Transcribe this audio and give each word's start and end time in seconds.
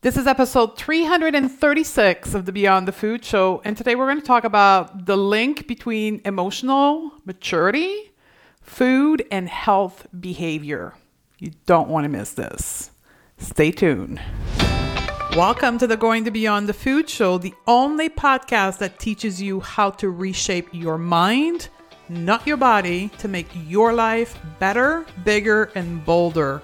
This 0.00 0.16
is 0.16 0.28
episode 0.28 0.78
336 0.78 2.32
of 2.32 2.46
the 2.46 2.52
Beyond 2.52 2.86
the 2.86 2.92
Food 2.92 3.24
Show, 3.24 3.60
and 3.64 3.76
today 3.76 3.96
we're 3.96 4.06
going 4.06 4.20
to 4.20 4.24
talk 4.24 4.44
about 4.44 5.06
the 5.06 5.16
link 5.16 5.66
between 5.66 6.20
emotional 6.24 7.10
maturity, 7.24 8.12
food, 8.62 9.26
and 9.32 9.48
health 9.48 10.06
behavior. 10.20 10.94
You 11.40 11.50
don't 11.66 11.88
want 11.88 12.04
to 12.04 12.08
miss 12.08 12.34
this. 12.34 12.92
Stay 13.38 13.72
tuned. 13.72 14.20
Welcome 15.32 15.78
to 15.78 15.88
the 15.88 15.96
Going 15.96 16.24
to 16.26 16.30
Beyond 16.30 16.68
the 16.68 16.74
Food 16.74 17.10
Show, 17.10 17.36
the 17.36 17.54
only 17.66 18.08
podcast 18.08 18.78
that 18.78 19.00
teaches 19.00 19.42
you 19.42 19.58
how 19.58 19.90
to 19.90 20.10
reshape 20.10 20.68
your 20.70 20.96
mind, 20.96 21.70
not 22.08 22.46
your 22.46 22.56
body, 22.56 23.08
to 23.18 23.26
make 23.26 23.48
your 23.66 23.92
life 23.92 24.38
better, 24.60 25.04
bigger, 25.24 25.72
and 25.74 26.04
bolder. 26.04 26.62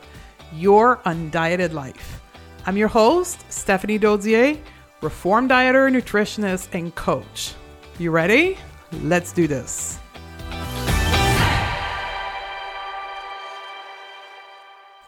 Your 0.53 0.99
undieted 0.99 1.73
life. 1.73 2.21
I'm 2.67 2.79
your 2.79 2.89
host, 2.89 3.45
Stephanie 3.53 3.99
Dodier, 3.99 4.59
reform 5.03 5.51
dieter, 5.51 5.93
nutritionist, 5.93 6.69
and 6.73 6.95
coach. 6.95 7.53
You 7.99 8.11
ready? 8.11 8.57
Let's 9.03 9.35
do 9.35 9.47
this. 9.47 9.99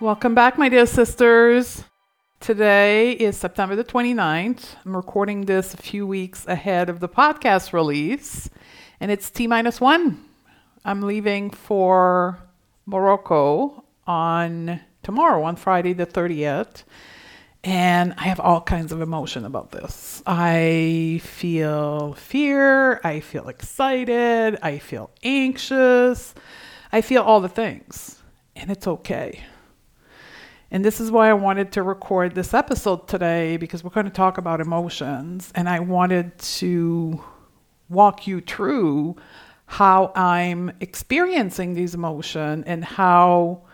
Welcome 0.00 0.34
back, 0.34 0.58
my 0.58 0.68
dear 0.68 0.84
sisters. 0.84 1.82
Today 2.40 3.12
is 3.12 3.38
September 3.38 3.74
the 3.74 3.84
29th. 3.84 4.76
I'm 4.84 4.94
recording 4.94 5.46
this 5.46 5.72
a 5.72 5.78
few 5.78 6.06
weeks 6.06 6.46
ahead 6.46 6.90
of 6.90 7.00
the 7.00 7.08
podcast 7.08 7.72
release, 7.72 8.50
and 9.00 9.10
it's 9.10 9.30
T 9.30 9.46
minus 9.46 9.80
one. 9.80 10.22
I'm 10.84 11.00
leaving 11.00 11.48
for 11.48 12.38
Morocco 12.84 13.82
on 14.06 14.82
tomorrow, 15.02 15.42
on 15.42 15.56
Friday 15.56 15.94
the 15.94 16.04
30th. 16.04 16.84
And 17.66 18.14
I 18.16 18.22
have 18.28 18.38
all 18.38 18.60
kinds 18.60 18.92
of 18.92 19.00
emotion 19.00 19.44
about 19.44 19.72
this. 19.72 20.22
I 20.24 21.20
feel 21.24 22.14
fear. 22.14 23.00
I 23.02 23.18
feel 23.18 23.48
excited. 23.48 24.56
I 24.62 24.78
feel 24.78 25.10
anxious. 25.24 26.32
I 26.92 27.00
feel 27.00 27.22
all 27.22 27.40
the 27.40 27.48
things. 27.48 28.22
And 28.54 28.70
it's 28.70 28.86
okay. 28.86 29.42
And 30.70 30.84
this 30.84 31.00
is 31.00 31.10
why 31.10 31.28
I 31.28 31.32
wanted 31.32 31.72
to 31.72 31.82
record 31.82 32.36
this 32.36 32.54
episode 32.54 33.08
today 33.08 33.56
because 33.56 33.82
we're 33.82 33.90
going 33.90 34.06
to 34.06 34.12
talk 34.12 34.38
about 34.38 34.60
emotions. 34.60 35.50
And 35.56 35.68
I 35.68 35.80
wanted 35.80 36.38
to 36.38 37.20
walk 37.88 38.28
you 38.28 38.42
through 38.42 39.16
how 39.66 40.12
I'm 40.14 40.70
experiencing 40.78 41.74
these 41.74 41.96
emotions 41.96 42.62
and 42.68 42.84
how 42.84 43.65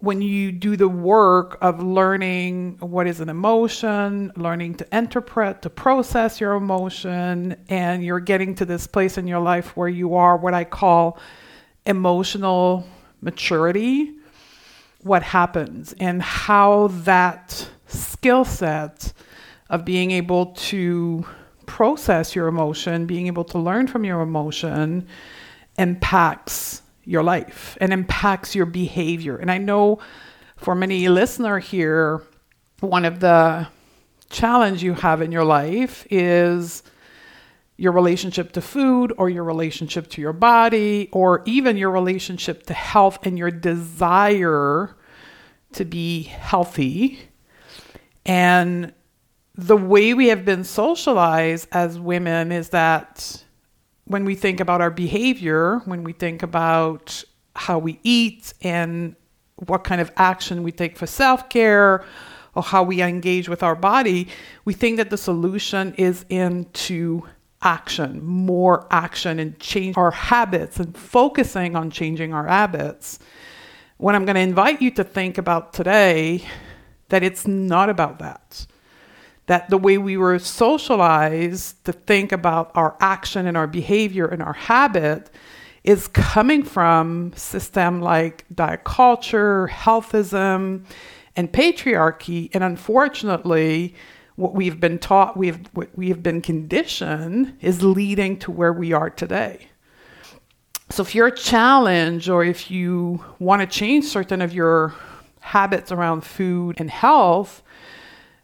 when 0.00 0.22
you 0.22 0.50
do 0.50 0.76
the 0.76 0.88
work 0.88 1.58
of 1.60 1.82
learning 1.82 2.78
what 2.80 3.06
is 3.06 3.20
an 3.20 3.28
emotion, 3.28 4.32
learning 4.34 4.74
to 4.74 4.96
interpret, 4.96 5.60
to 5.62 5.70
process 5.70 6.40
your 6.40 6.54
emotion, 6.54 7.54
and 7.68 8.02
you're 8.02 8.20
getting 8.20 8.54
to 8.54 8.64
this 8.64 8.86
place 8.86 9.18
in 9.18 9.26
your 9.26 9.40
life 9.40 9.76
where 9.76 9.88
you 9.88 10.14
are 10.14 10.38
what 10.38 10.54
I 10.54 10.64
call 10.64 11.18
emotional 11.84 12.86
maturity, 13.20 14.14
what 15.02 15.22
happens 15.22 15.94
and 16.00 16.22
how 16.22 16.88
that 16.88 17.68
skill 17.86 18.44
set 18.46 19.12
of 19.68 19.84
being 19.84 20.12
able 20.12 20.46
to 20.46 21.26
process 21.66 22.34
your 22.34 22.48
emotion, 22.48 23.04
being 23.06 23.26
able 23.26 23.44
to 23.44 23.58
learn 23.58 23.86
from 23.86 24.04
your 24.04 24.22
emotion 24.22 25.06
impacts 25.78 26.82
your 27.04 27.22
life 27.22 27.76
and 27.80 27.92
impacts 27.92 28.54
your 28.54 28.66
behavior. 28.66 29.36
And 29.36 29.50
I 29.50 29.58
know 29.58 29.98
for 30.56 30.74
many 30.74 31.08
listener 31.08 31.58
here, 31.58 32.22
one 32.80 33.04
of 33.04 33.20
the 33.20 33.68
challenge 34.28 34.82
you 34.82 34.94
have 34.94 35.22
in 35.22 35.32
your 35.32 35.44
life 35.44 36.06
is 36.10 36.82
your 37.76 37.92
relationship 37.92 38.52
to 38.52 38.60
food 38.60 39.12
or 39.16 39.30
your 39.30 39.42
relationship 39.42 40.08
to 40.10 40.20
your 40.20 40.34
body 40.34 41.08
or 41.12 41.42
even 41.46 41.76
your 41.76 41.90
relationship 41.90 42.64
to 42.66 42.74
health 42.74 43.18
and 43.26 43.38
your 43.38 43.50
desire 43.50 44.94
to 45.72 45.84
be 45.84 46.22
healthy. 46.22 47.18
And 48.26 48.92
the 49.54 49.76
way 49.76 50.14
we 50.14 50.28
have 50.28 50.44
been 50.44 50.64
socialized 50.64 51.68
as 51.72 51.98
women 51.98 52.52
is 52.52 52.68
that 52.68 53.44
when 54.10 54.24
we 54.24 54.34
think 54.34 54.58
about 54.58 54.80
our 54.80 54.90
behavior, 54.90 55.78
when 55.84 56.02
we 56.02 56.12
think 56.12 56.42
about 56.42 57.22
how 57.54 57.78
we 57.78 58.00
eat 58.02 58.52
and 58.60 59.14
what 59.54 59.84
kind 59.84 60.00
of 60.00 60.10
action 60.16 60.64
we 60.64 60.72
take 60.72 60.96
for 60.96 61.06
self 61.06 61.48
care 61.48 62.04
or 62.56 62.62
how 62.64 62.82
we 62.82 63.02
engage 63.02 63.48
with 63.48 63.62
our 63.62 63.76
body, 63.76 64.26
we 64.64 64.72
think 64.74 64.96
that 64.96 65.10
the 65.10 65.16
solution 65.16 65.94
is 65.94 66.26
into 66.28 67.22
action, 67.62 68.20
more 68.24 68.88
action, 68.90 69.38
and 69.38 69.56
change 69.60 69.96
our 69.96 70.10
habits 70.10 70.80
and 70.80 70.96
focusing 70.98 71.76
on 71.76 71.88
changing 71.88 72.34
our 72.34 72.48
habits. 72.48 73.20
What 73.98 74.16
I'm 74.16 74.24
going 74.24 74.34
to 74.34 74.40
invite 74.40 74.82
you 74.82 74.90
to 74.92 75.04
think 75.04 75.38
about 75.38 75.72
today 75.72 76.44
that 77.10 77.22
it's 77.22 77.46
not 77.46 77.88
about 77.88 78.18
that 78.18 78.66
that 79.50 79.68
the 79.68 79.76
way 79.76 79.98
we 79.98 80.16
were 80.16 80.38
socialized 80.38 81.84
to 81.84 81.90
think 81.90 82.30
about 82.30 82.70
our 82.76 82.96
action 83.00 83.48
and 83.48 83.56
our 83.56 83.66
behavior 83.66 84.24
and 84.24 84.40
our 84.40 84.52
habit 84.52 85.28
is 85.82 86.06
coming 86.06 86.62
from 86.62 87.32
system 87.34 88.00
like 88.00 88.44
diet 88.54 88.84
culture, 88.84 89.68
healthism, 89.72 90.84
and 91.34 91.52
patriarchy. 91.52 92.48
And 92.54 92.62
unfortunately, 92.62 93.96
what 94.36 94.54
we've 94.54 94.78
been 94.78 95.00
taught, 95.00 95.36
we've 95.36 95.58
what 95.72 95.88
we 95.98 96.10
have 96.10 96.22
been 96.22 96.42
conditioned, 96.42 97.56
is 97.60 97.82
leading 97.82 98.38
to 98.38 98.52
where 98.52 98.72
we 98.72 98.92
are 98.92 99.10
today. 99.10 99.66
So 100.90 101.02
if 101.02 101.12
you're 101.12 101.26
a 101.26 101.36
challenge 101.36 102.28
or 102.28 102.44
if 102.44 102.70
you 102.70 103.24
want 103.40 103.62
to 103.62 103.66
change 103.66 104.04
certain 104.04 104.42
of 104.42 104.54
your 104.54 104.94
habits 105.40 105.90
around 105.90 106.20
food 106.20 106.76
and 106.78 106.88
health, 106.88 107.64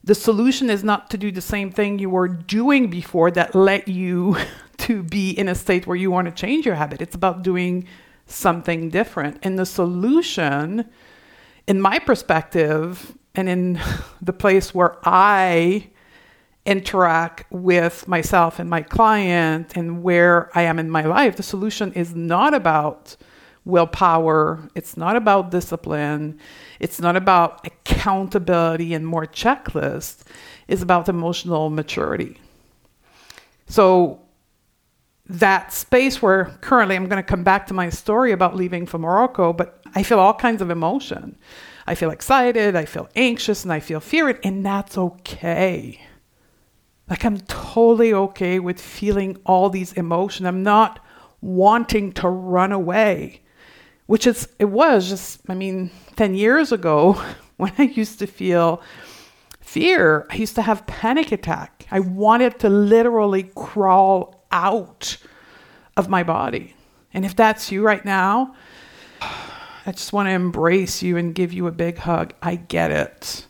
the 0.06 0.14
solution 0.14 0.70
is 0.70 0.84
not 0.84 1.10
to 1.10 1.18
do 1.18 1.32
the 1.32 1.40
same 1.40 1.70
thing 1.70 1.98
you 1.98 2.08
were 2.08 2.28
doing 2.28 2.88
before 2.88 3.30
that 3.32 3.54
led 3.54 3.88
you 3.88 4.36
to 4.78 5.02
be 5.02 5.30
in 5.30 5.48
a 5.48 5.54
state 5.54 5.86
where 5.86 5.96
you 5.96 6.10
want 6.10 6.26
to 6.26 6.32
change 6.32 6.64
your 6.64 6.76
habit. 6.76 7.02
It's 7.02 7.16
about 7.16 7.42
doing 7.42 7.86
something 8.26 8.88
different. 8.88 9.38
And 9.42 9.58
the 9.58 9.66
solution, 9.66 10.88
in 11.66 11.80
my 11.80 11.98
perspective, 11.98 13.16
and 13.34 13.48
in 13.48 13.80
the 14.22 14.32
place 14.32 14.72
where 14.72 14.96
I 15.04 15.88
interact 16.64 17.50
with 17.50 18.06
myself 18.06 18.58
and 18.60 18.70
my 18.70 18.82
client 18.82 19.76
and 19.76 20.04
where 20.04 20.50
I 20.56 20.62
am 20.62 20.78
in 20.78 20.88
my 20.88 21.02
life, 21.02 21.36
the 21.36 21.42
solution 21.42 21.92
is 21.94 22.14
not 22.14 22.54
about 22.54 23.16
willpower, 23.66 24.70
it's 24.74 24.96
not 24.96 25.16
about 25.16 25.50
discipline, 25.50 26.38
it's 26.80 27.00
not 27.00 27.16
about 27.16 27.66
accountability 27.66 28.94
and 28.94 29.06
more 29.06 29.26
checklists, 29.26 30.22
it's 30.68 30.82
about 30.82 31.08
emotional 31.08 31.68
maturity. 31.68 32.40
So, 33.66 34.22
that 35.28 35.72
space 35.72 36.22
where 36.22 36.56
currently 36.60 36.94
I'm 36.94 37.08
going 37.08 37.22
to 37.22 37.28
come 37.28 37.42
back 37.42 37.66
to 37.66 37.74
my 37.74 37.90
story 37.90 38.30
about 38.30 38.54
leaving 38.54 38.86
for 38.86 38.98
Morocco, 38.98 39.52
but 39.52 39.82
I 39.92 40.04
feel 40.04 40.20
all 40.20 40.34
kinds 40.34 40.62
of 40.62 40.70
emotion. 40.70 41.36
I 41.84 41.96
feel 41.96 42.10
excited, 42.10 42.76
I 42.76 42.84
feel 42.84 43.08
anxious, 43.16 43.64
and 43.64 43.72
I 43.72 43.80
feel 43.80 43.98
fear, 43.98 44.38
and 44.44 44.64
that's 44.64 44.96
okay. 44.96 46.00
Like 47.10 47.24
I'm 47.24 47.38
totally 47.40 48.12
okay 48.12 48.60
with 48.60 48.80
feeling 48.80 49.36
all 49.44 49.68
these 49.68 49.92
emotions. 49.94 50.46
I'm 50.46 50.62
not 50.62 51.04
wanting 51.40 52.12
to 52.12 52.28
run 52.28 52.70
away 52.70 53.42
which 54.06 54.26
is 54.26 54.48
it 54.58 54.66
was 54.66 55.08
just 55.08 55.40
i 55.48 55.54
mean 55.54 55.90
10 56.16 56.34
years 56.34 56.72
ago 56.72 57.12
when 57.56 57.72
i 57.78 57.82
used 57.82 58.18
to 58.18 58.26
feel 58.26 58.82
fear. 59.60 60.26
I 60.30 60.36
used 60.36 60.54
to 60.54 60.62
have 60.62 60.86
panic 60.86 61.32
attack. 61.32 61.86
I 61.90 61.98
wanted 61.98 62.60
to 62.60 62.70
literally 62.70 63.50
crawl 63.56 64.46
out 64.52 65.18
of 65.96 66.08
my 66.08 66.22
body. 66.22 66.74
And 67.12 67.24
if 67.24 67.34
that's 67.34 67.72
you 67.72 67.82
right 67.82 68.04
now 68.04 68.54
i 69.86 69.92
just 69.92 70.12
want 70.12 70.26
to 70.26 70.32
embrace 70.32 71.02
you 71.02 71.16
and 71.16 71.34
give 71.34 71.52
you 71.52 71.66
a 71.66 71.72
big 71.72 71.98
hug. 71.98 72.32
I 72.42 72.56
get 72.56 72.90
it. 72.90 73.46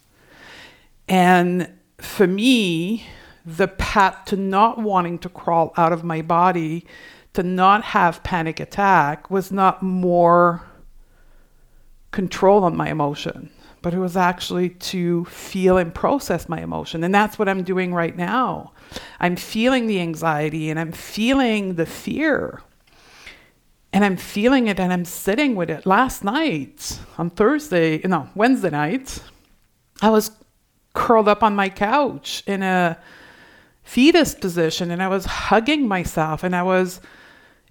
And 1.09 1.73
for 1.99 2.27
me 2.27 3.07
the 3.45 3.69
path 3.69 4.25
to 4.27 4.37
not 4.37 4.79
wanting 4.79 5.19
to 5.21 5.29
crawl 5.29 5.73
out 5.77 5.93
of 5.93 6.03
my 6.03 6.21
body 6.21 6.87
to 7.37 7.43
not 7.43 7.85
have 7.85 8.23
panic 8.23 8.61
attack 8.61 9.31
was 9.31 9.53
not 9.53 9.83
more 9.83 10.63
control 12.11 12.65
on 12.65 12.75
my 12.75 12.89
emotion, 12.89 13.51
but 13.83 13.93
it 13.93 13.99
was 13.99 14.17
actually 14.17 14.71
to 14.71 15.27
feel 15.27 15.77
and 15.77 15.95
process 15.95 16.49
my 16.49 16.63
emotion. 16.63 17.05
And 17.05 17.15
that's 17.15 17.39
what 17.39 17.47
I'm 17.47 17.63
doing 17.63 17.93
right 17.93 18.17
now. 18.17 18.73
I'm 19.21 19.37
feeling 19.37 19.87
the 19.87 20.01
anxiety 20.01 20.71
and 20.71 20.81
I'm 20.81 20.93
feeling 20.93 21.75
the 21.75 21.85
fear. 21.85 22.63
And 23.93 24.03
I'm 24.03 24.17
feeling 24.17 24.67
it 24.69 24.81
and 24.81 24.91
I'm 24.91 25.05
sitting 25.05 25.57
with 25.57 25.69
it. 25.69 25.85
Last 25.85 26.25
night, 26.25 26.99
on 27.19 27.29
Thursday, 27.29 27.99
no, 27.99 28.31
Wednesday 28.35 28.71
night, 28.71 29.23
I 30.01 30.09
was 30.09 30.31
curled 30.95 31.29
up 31.29 31.43
on 31.43 31.55
my 31.55 31.69
couch 31.69 32.43
in 32.47 32.63
a 32.63 32.99
fetus 33.83 34.35
position 34.35 34.91
and 34.91 35.03
I 35.03 35.09
was 35.09 35.27
hugging 35.27 35.87
myself 35.87 36.43
and 36.43 36.57
I 36.57 36.63
was 36.63 37.01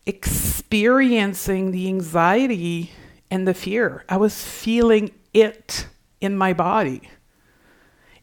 experiencing 0.05 1.71
the 1.71 1.87
anxiety 1.87 2.91
and 3.31 3.47
the 3.47 3.53
fear. 3.53 4.03
I 4.07 4.17
was 4.17 4.43
feeling 4.43 5.11
it 5.33 5.87
in 6.21 6.37
my 6.37 6.53
body 6.53 7.09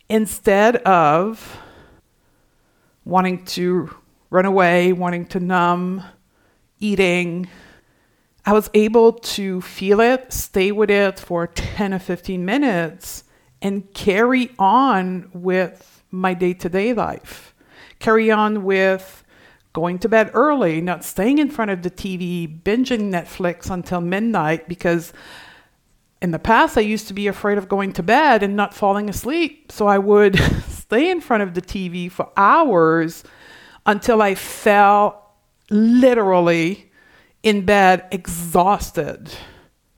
instead 0.09 0.77
of 0.77 1.59
wanting 3.05 3.45
to 3.45 3.95
run 4.31 4.47
away, 4.47 4.93
wanting 4.93 5.27
to 5.27 5.41
numb, 5.41 6.03
eating. 6.79 7.49
I 8.45 8.53
was 8.53 8.71
able 8.75 9.13
to 9.13 9.61
feel 9.61 10.01
it, 10.01 10.33
stay 10.33 10.73
with 10.73 10.91
it 10.91 11.19
for 11.19 11.47
10 11.47 11.95
or 11.95 11.99
15 11.99 12.45
minutes, 12.45 13.25
and 13.61 13.93
carry 13.95 14.51
on 14.59 15.31
with 15.33 16.03
my 16.11 16.35
day 16.35 16.55
to 16.55 16.69
day 16.69 16.93
life. 16.93 17.55
Carry 17.99 18.31
on 18.31 18.65
with 18.65 19.22
going 19.73 19.99
to 20.01 20.09
bed 20.09 20.31
early, 20.35 20.81
not 20.81 21.05
staying 21.05 21.39
in 21.39 21.51
front 21.51 21.71
of 21.71 21.83
the 21.83 21.91
TV, 21.91 22.63
binging 22.63 23.11
Netflix 23.11 23.71
until 23.71 24.01
midnight 24.01 24.69
because 24.69 25.13
in 26.21 26.31
the 26.31 26.39
past 26.39 26.77
I 26.77 26.83
used 26.83 27.09
to 27.09 27.15
be 27.15 27.27
afraid 27.27 27.59
of 27.59 27.69
going 27.69 27.93
to 27.95 28.03
bed 28.03 28.43
and 28.43 28.55
not 28.55 28.75
falling 28.75 29.09
asleep. 29.09 29.73
So 29.73 29.87
I 29.87 29.99
would 29.99 30.39
stay 30.69 31.11
in 31.11 31.21
front 31.21 31.43
of 31.43 31.55
the 31.55 31.63
TV 31.63 32.11
for 32.11 32.31
hours 32.37 33.25
until 33.87 34.23
I 34.23 34.35
fell 34.35 35.35
literally 35.71 36.91
in 37.43 37.65
bed 37.65 38.07
exhausted. 38.11 39.31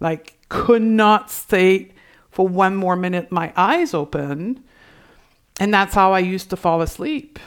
Like 0.01 0.39
could 0.49 0.83
not 0.83 1.31
stay 1.31 1.93
for 2.31 2.47
one 2.47 2.77
more 2.77 2.97
minute 2.97 3.33
my 3.33 3.53
eyes 3.57 3.93
open. 3.93 4.63
And 5.61 5.73
that's 5.73 5.95
how 5.95 6.13
I 6.13 6.21
used 6.21 6.51
to 6.51 6.57
fall 6.57 6.81
asleep 6.81 7.39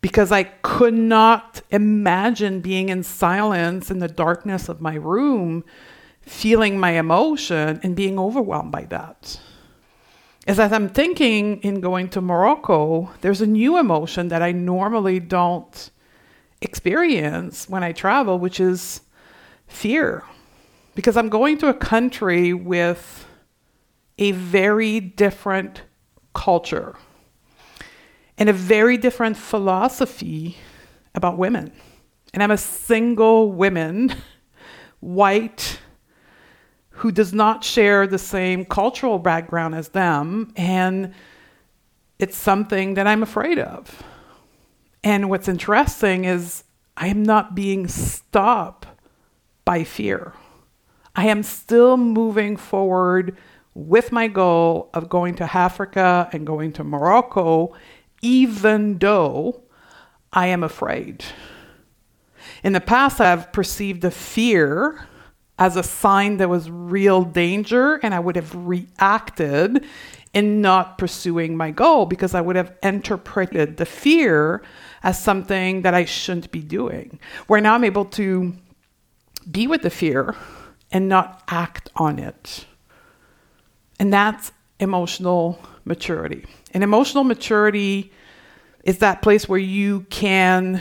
because 0.00 0.30
I 0.30 0.44
could 0.44 0.94
not 0.94 1.62
imagine 1.70 2.60
being 2.60 2.88
in 2.88 3.02
silence 3.02 3.90
in 3.90 3.98
the 3.98 4.08
darkness 4.08 4.68
of 4.68 4.80
my 4.80 4.94
room, 4.94 5.64
feeling 6.20 6.78
my 6.78 6.92
emotion 6.92 7.80
and 7.82 7.96
being 7.96 8.18
overwhelmed 8.18 8.70
by 8.70 8.84
that. 8.84 9.40
As 10.46 10.58
I'm 10.58 10.88
thinking 10.88 11.60
in 11.60 11.80
going 11.80 12.08
to 12.10 12.20
Morocco, 12.20 13.10
there's 13.20 13.40
a 13.40 13.46
new 13.46 13.76
emotion 13.76 14.28
that 14.28 14.40
I 14.40 14.52
normally 14.52 15.20
don't 15.20 15.90
experience 16.62 17.68
when 17.68 17.82
I 17.82 17.92
travel, 17.92 18.38
which 18.38 18.60
is 18.60 19.02
fear. 19.66 20.24
Because 20.94 21.16
I'm 21.16 21.28
going 21.28 21.58
to 21.58 21.68
a 21.68 21.74
country 21.74 22.54
with 22.54 23.26
a 24.16 24.32
very 24.32 25.00
different 25.00 25.82
culture 26.34 26.96
and 28.38 28.48
a 28.48 28.52
very 28.52 28.96
different 28.96 29.36
philosophy 29.36 30.56
about 31.14 31.36
women. 31.36 31.72
And 32.32 32.42
I'm 32.42 32.52
a 32.52 32.58
single 32.58 33.52
woman, 33.52 34.14
white, 35.00 35.80
who 36.90 37.10
does 37.12 37.32
not 37.32 37.64
share 37.64 38.06
the 38.06 38.18
same 38.18 38.64
cultural 38.64 39.18
background 39.18 39.74
as 39.74 39.88
them. 39.88 40.52
And 40.56 41.14
it's 42.18 42.36
something 42.36 42.94
that 42.94 43.06
I'm 43.06 43.22
afraid 43.22 43.58
of. 43.58 44.02
And 45.04 45.28
what's 45.28 45.48
interesting 45.48 46.24
is 46.24 46.64
I 46.96 47.08
am 47.08 47.22
not 47.22 47.54
being 47.54 47.86
stopped 47.86 48.88
by 49.64 49.84
fear. 49.84 50.34
I 51.14 51.26
am 51.26 51.42
still 51.42 51.96
moving 51.96 52.56
forward 52.56 53.36
with 53.74 54.10
my 54.10 54.26
goal 54.26 54.90
of 54.92 55.08
going 55.08 55.36
to 55.36 55.56
Africa 55.56 56.28
and 56.32 56.46
going 56.46 56.72
to 56.72 56.84
Morocco 56.84 57.74
even 58.22 58.98
though 58.98 59.62
I 60.32 60.46
am 60.48 60.62
afraid. 60.62 61.24
In 62.62 62.72
the 62.72 62.80
past, 62.80 63.20
I've 63.20 63.52
perceived 63.52 64.02
the 64.02 64.10
fear 64.10 65.06
as 65.58 65.76
a 65.76 65.82
sign 65.82 66.36
there 66.36 66.48
was 66.48 66.70
real 66.70 67.24
danger, 67.24 67.96
and 67.96 68.14
I 68.14 68.20
would 68.20 68.36
have 68.36 68.54
reacted 68.54 69.84
in 70.32 70.60
not 70.60 70.98
pursuing 70.98 71.56
my 71.56 71.70
goal 71.70 72.06
because 72.06 72.34
I 72.34 72.40
would 72.40 72.56
have 72.56 72.76
interpreted 72.82 73.76
the 73.76 73.86
fear 73.86 74.62
as 75.02 75.22
something 75.22 75.82
that 75.82 75.94
I 75.94 76.04
shouldn't 76.04 76.52
be 76.52 76.62
doing. 76.62 77.18
Where 77.46 77.60
now 77.60 77.74
I'm 77.74 77.84
able 77.84 78.04
to 78.04 78.54
be 79.50 79.66
with 79.66 79.82
the 79.82 79.90
fear 79.90 80.36
and 80.92 81.08
not 81.08 81.42
act 81.48 81.90
on 81.96 82.18
it. 82.18 82.66
And 83.98 84.12
that's 84.12 84.52
emotional 84.78 85.58
maturity. 85.84 86.44
And 86.72 86.84
emotional 86.84 87.24
maturity 87.24 88.12
is 88.84 88.98
that 88.98 89.22
place 89.22 89.48
where 89.48 89.58
you 89.58 90.00
can 90.10 90.80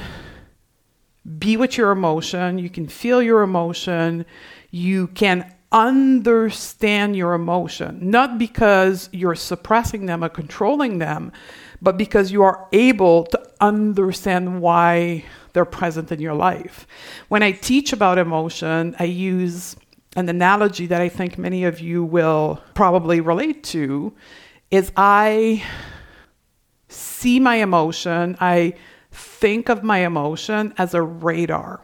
be 1.37 1.57
with 1.57 1.77
your 1.77 1.91
emotion, 1.91 2.57
you 2.57 2.69
can 2.69 2.87
feel 2.87 3.21
your 3.21 3.41
emotion, 3.41 4.25
you 4.71 5.07
can 5.07 5.53
understand 5.71 7.15
your 7.15 7.33
emotion, 7.33 7.99
not 8.09 8.37
because 8.37 9.09
you're 9.11 9.35
suppressing 9.35 10.05
them 10.05 10.23
or 10.23 10.29
controlling 10.29 10.99
them, 10.99 11.31
but 11.81 11.97
because 11.97 12.31
you 12.31 12.43
are 12.43 12.67
able 12.71 13.25
to 13.25 13.51
understand 13.59 14.61
why 14.61 15.23
they're 15.53 15.65
present 15.65 16.11
in 16.11 16.21
your 16.21 16.33
life. 16.33 16.87
When 17.27 17.43
I 17.43 17.51
teach 17.51 17.91
about 17.91 18.17
emotion, 18.17 18.95
I 18.99 19.05
use 19.05 19.75
an 20.15 20.29
analogy 20.29 20.87
that 20.87 21.01
I 21.01 21.09
think 21.09 21.37
many 21.37 21.65
of 21.65 21.79
you 21.79 22.03
will 22.03 22.61
probably 22.73 23.19
relate 23.19 23.63
to 23.65 24.13
is 24.71 24.91
I 24.95 25.63
see 26.89 27.39
my 27.39 27.55
emotion, 27.55 28.37
I 28.39 28.73
think 29.11 29.69
of 29.69 29.83
my 29.83 29.99
emotion 29.99 30.73
as 30.77 30.93
a 30.93 31.01
radar. 31.01 31.81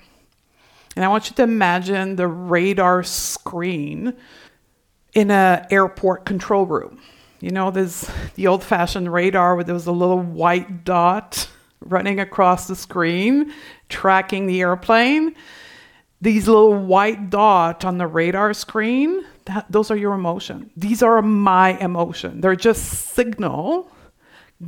And 0.96 1.04
I 1.04 1.08
want 1.08 1.30
you 1.30 1.36
to 1.38 1.44
imagine 1.44 2.16
the 2.16 2.28
radar 2.28 3.04
screen 3.04 4.14
in 5.14 5.32
an 5.32 5.66
airport 5.72 6.26
control 6.26 6.66
room. 6.66 7.00
You 7.40 7.50
know, 7.50 7.72
there's 7.72 8.10
the 8.36 8.48
old 8.48 8.64
fashioned 8.64 9.12
radar 9.12 9.56
where 9.56 9.64
there 9.64 9.74
was 9.74 9.88
a 9.88 9.92
little 9.92 10.20
white 10.20 10.86
dot 10.86 11.50
running 11.82 12.20
across 12.20 12.68
the 12.68 12.76
screen 12.76 13.54
tracking 13.90 14.46
the 14.46 14.62
airplane. 14.62 15.36
These 16.22 16.48
little 16.48 16.76
white 16.76 17.30
dot 17.30 17.84
on 17.84 17.98
the 17.98 18.08
radar 18.08 18.54
screen, 18.54 19.26
that, 19.46 19.66
those 19.70 19.92
are 19.92 19.96
your 19.96 20.14
emotion. 20.14 20.72
These 20.76 21.04
are 21.04 21.22
my 21.22 21.78
emotion. 21.80 22.42
They're 22.42 22.56
just 22.56 23.14
signal 23.14 23.92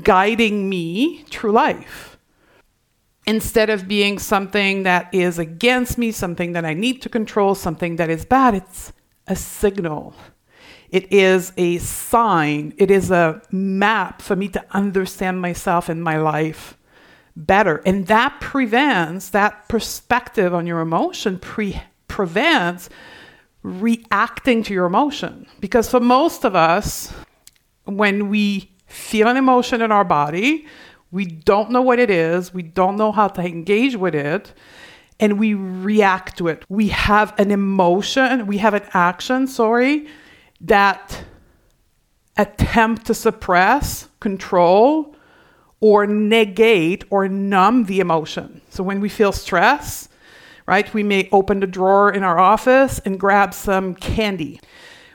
guiding 0.03 0.69
me 0.69 1.23
through 1.29 1.51
life 1.51 2.17
instead 3.27 3.69
of 3.69 3.87
being 3.87 4.19
something 4.19 4.83
that 4.83 5.13
is 5.13 5.39
against 5.39 5.97
me, 5.97 6.11
something 6.11 6.51
that 6.51 6.65
I 6.65 6.73
need 6.73 7.01
to 7.03 7.09
control, 7.09 7.55
something 7.55 7.95
that 7.95 8.09
is 8.09 8.25
bad. 8.25 8.55
It's 8.55 8.93
a 9.27 9.35
signal. 9.35 10.13
It 10.89 11.11
is 11.11 11.51
a 11.57 11.79
sign. 11.79 12.73
It 12.77 12.91
is 12.91 13.09
a 13.11 13.41
map 13.51 14.21
for 14.21 14.35
me 14.35 14.47
to 14.49 14.63
understand 14.71 15.41
myself 15.41 15.89
and 15.89 16.03
my 16.03 16.17
life 16.17 16.77
better. 17.35 17.81
And 17.85 18.07
that 18.07 18.39
prevents, 18.39 19.29
that 19.29 19.67
perspective 19.67 20.53
on 20.53 20.67
your 20.67 20.79
emotion 20.79 21.39
pre- 21.39 21.81
prevents 22.07 22.89
reacting 23.65 24.63
to 24.63 24.73
your 24.73 24.85
emotion. 24.85 25.47
Because 25.59 25.89
for 25.89 25.99
most 25.99 26.45
of 26.45 26.55
us, 26.55 27.11
when 27.85 28.29
we 28.29 28.75
feel 28.87 29.27
an 29.27 29.37
emotion 29.37 29.81
in 29.81 29.91
our 29.91 30.03
body. 30.03 30.65
We 31.11 31.25
don't 31.25 31.71
know 31.71 31.81
what 31.81 31.99
it 31.99 32.09
is. 32.09 32.53
We 32.53 32.63
don't 32.63 32.97
know 32.97 33.11
how 33.11 33.27
to 33.29 33.41
engage 33.41 33.95
with 33.95 34.15
it. 34.15 34.53
And 35.19 35.39
we 35.39 35.53
react 35.53 36.37
to 36.39 36.47
it. 36.47 36.65
We 36.69 36.89
have 36.89 37.37
an 37.39 37.51
emotion, 37.51 38.47
we 38.47 38.57
have 38.57 38.73
an 38.73 38.83
action, 38.93 39.47
sorry, 39.47 40.07
that 40.59 41.23
attempt 42.35 43.05
to 43.05 43.13
suppress, 43.13 44.09
control, 44.19 45.15
or 45.79 46.05
negate 46.05 47.05
or 47.09 47.29
numb 47.29 47.85
the 47.85 48.01
emotion. 48.01 48.59
So 48.69 48.83
when 48.83 48.99
we 48.99 49.07
feel 49.07 49.31
stress, 49.31 50.09
right, 50.67 50.91
we 50.93 51.03
may 51.03 51.29
open 51.31 51.59
the 51.59 51.67
drawer 51.67 52.11
in 52.11 52.23
our 52.23 52.39
office 52.39 52.99
and 52.99 53.19
grab 53.19 53.53
some 53.53 53.95
candy. 53.95 54.59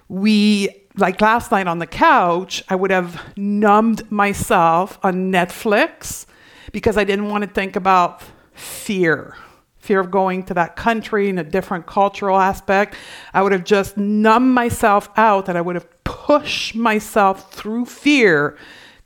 We 0.09 0.69
like 0.97 1.21
last 1.21 1.51
night 1.51 1.67
on 1.67 1.79
the 1.79 1.87
couch, 1.87 2.63
I 2.69 2.75
would 2.75 2.91
have 2.91 3.21
numbed 3.37 4.11
myself 4.11 4.99
on 5.03 5.33
Netflix 5.33 6.27
because 6.73 6.97
I 6.97 7.05
didn't 7.05 7.29
want 7.29 7.45
to 7.45 7.51
think 7.51 7.77
about 7.77 8.23
fear, 8.53 9.37
fear 9.79 10.01
of 10.01 10.11
going 10.11 10.45
to 10.45 10.55
that 10.55 10.77
country 10.77 11.29
in 11.29 11.39
a 11.39 11.45
different 11.45 11.87
cultural 11.87 12.39
aspect. 12.39 12.95
I 13.33 13.43
would 13.43 13.53
have 13.53 13.65
just 13.65 13.97
numbed 13.97 14.55
myself 14.55 15.09
out 15.17 15.49
and 15.49 15.57
I 15.57 15.61
would 15.61 15.77
have 15.77 15.89
pushed 16.05 16.75
myself 16.75 17.53
through 17.53 17.87
fear 17.87 18.57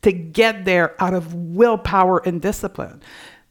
to 0.03 0.13
get 0.13 0.65
there 0.65 1.01
out 1.03 1.15
of 1.15 1.33
willpower 1.35 2.19
and 2.27 2.41
discipline. 2.43 3.03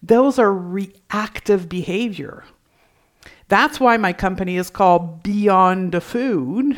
Those 0.02 0.38
are 0.38 0.54
reactive 0.54 1.70
behavior. 1.70 2.44
That's 3.48 3.80
why 3.80 3.98
my 3.98 4.14
company 4.14 4.58
is 4.58 4.70
called 4.70 5.24
Beyond 5.24 5.92
the 5.92 6.02
Food 6.02 6.78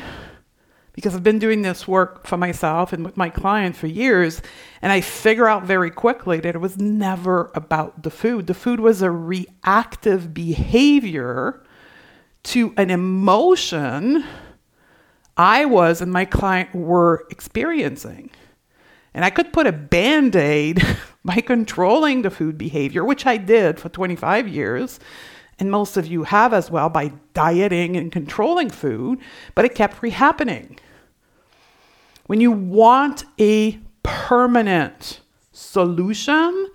because 0.96 1.14
I've 1.14 1.24
been 1.24 1.40
doing 1.40 1.62
this 1.62 1.88
work 1.88 2.26
for 2.26 2.38
myself 2.38 2.94
and 2.94 3.04
with 3.04 3.18
my 3.18 3.30
client 3.30 3.76
for 3.76 3.88
years. 3.88 4.42
And 4.82 4.94
I 4.94 5.02
figure 5.02 5.48
out 5.48 5.64
very 5.64 5.92
quickly 5.92 6.40
that 6.40 6.56
it 6.56 6.60
was 6.60 6.78
never 6.78 7.52
about 7.54 8.04
the 8.04 8.10
food. 8.10 8.48
The 8.48 8.54
food 8.54 8.80
was 8.80 9.02
a 9.02 9.12
reactive 9.12 10.34
behavior 10.34 11.62
to 12.44 12.74
an 12.78 12.90
emotion 12.90 14.24
I 15.36 15.66
was 15.66 16.00
and 16.00 16.14
my 16.14 16.24
client 16.24 16.74
were 16.74 17.28
experiencing. 17.30 18.32
And 19.14 19.26
I 19.26 19.32
could 19.32 19.52
put 19.52 19.68
a 19.68 19.74
band 19.74 20.36
aid 20.38 20.82
by 21.26 21.42
controlling 21.42 22.22
the 22.22 22.30
food 22.30 22.58
behavior, 22.58 23.04
which 23.04 23.26
I 23.26 23.36
did 23.36 23.82
for 23.82 23.90
25 23.90 24.48
years 24.48 25.00
and 25.60 25.72
most 25.72 25.98
of 25.98 26.08
you 26.08 26.24
have 26.24 26.54
as 26.54 26.70
well 26.70 26.90
by 26.90 27.14
dieting 27.34 27.96
and 27.96 28.12
controlling 28.12 28.70
food, 28.70 29.20
but 29.54 29.66
it 29.66 29.76
kept 29.76 30.02
rehappening. 30.02 30.78
When 32.28 32.42
you 32.42 32.52
want 32.52 33.24
a 33.40 33.80
permanent 34.04 35.22
solution 35.52 36.68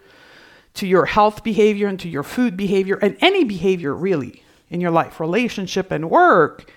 to 0.75 0.87
your 0.87 1.05
health 1.05 1.43
behavior 1.43 1.89
and 1.89 2.01
to 2.01 2.09
your 2.09 2.23
food 2.23 2.57
behavior 2.57 2.99
and 3.03 3.17
any 3.21 3.45
behavior 3.45 3.95
really 3.95 4.43
in 4.69 4.81
your 4.81 4.91
life, 4.91 5.21
relationship 5.21 5.91
and 5.91 6.09
work, 6.09 6.73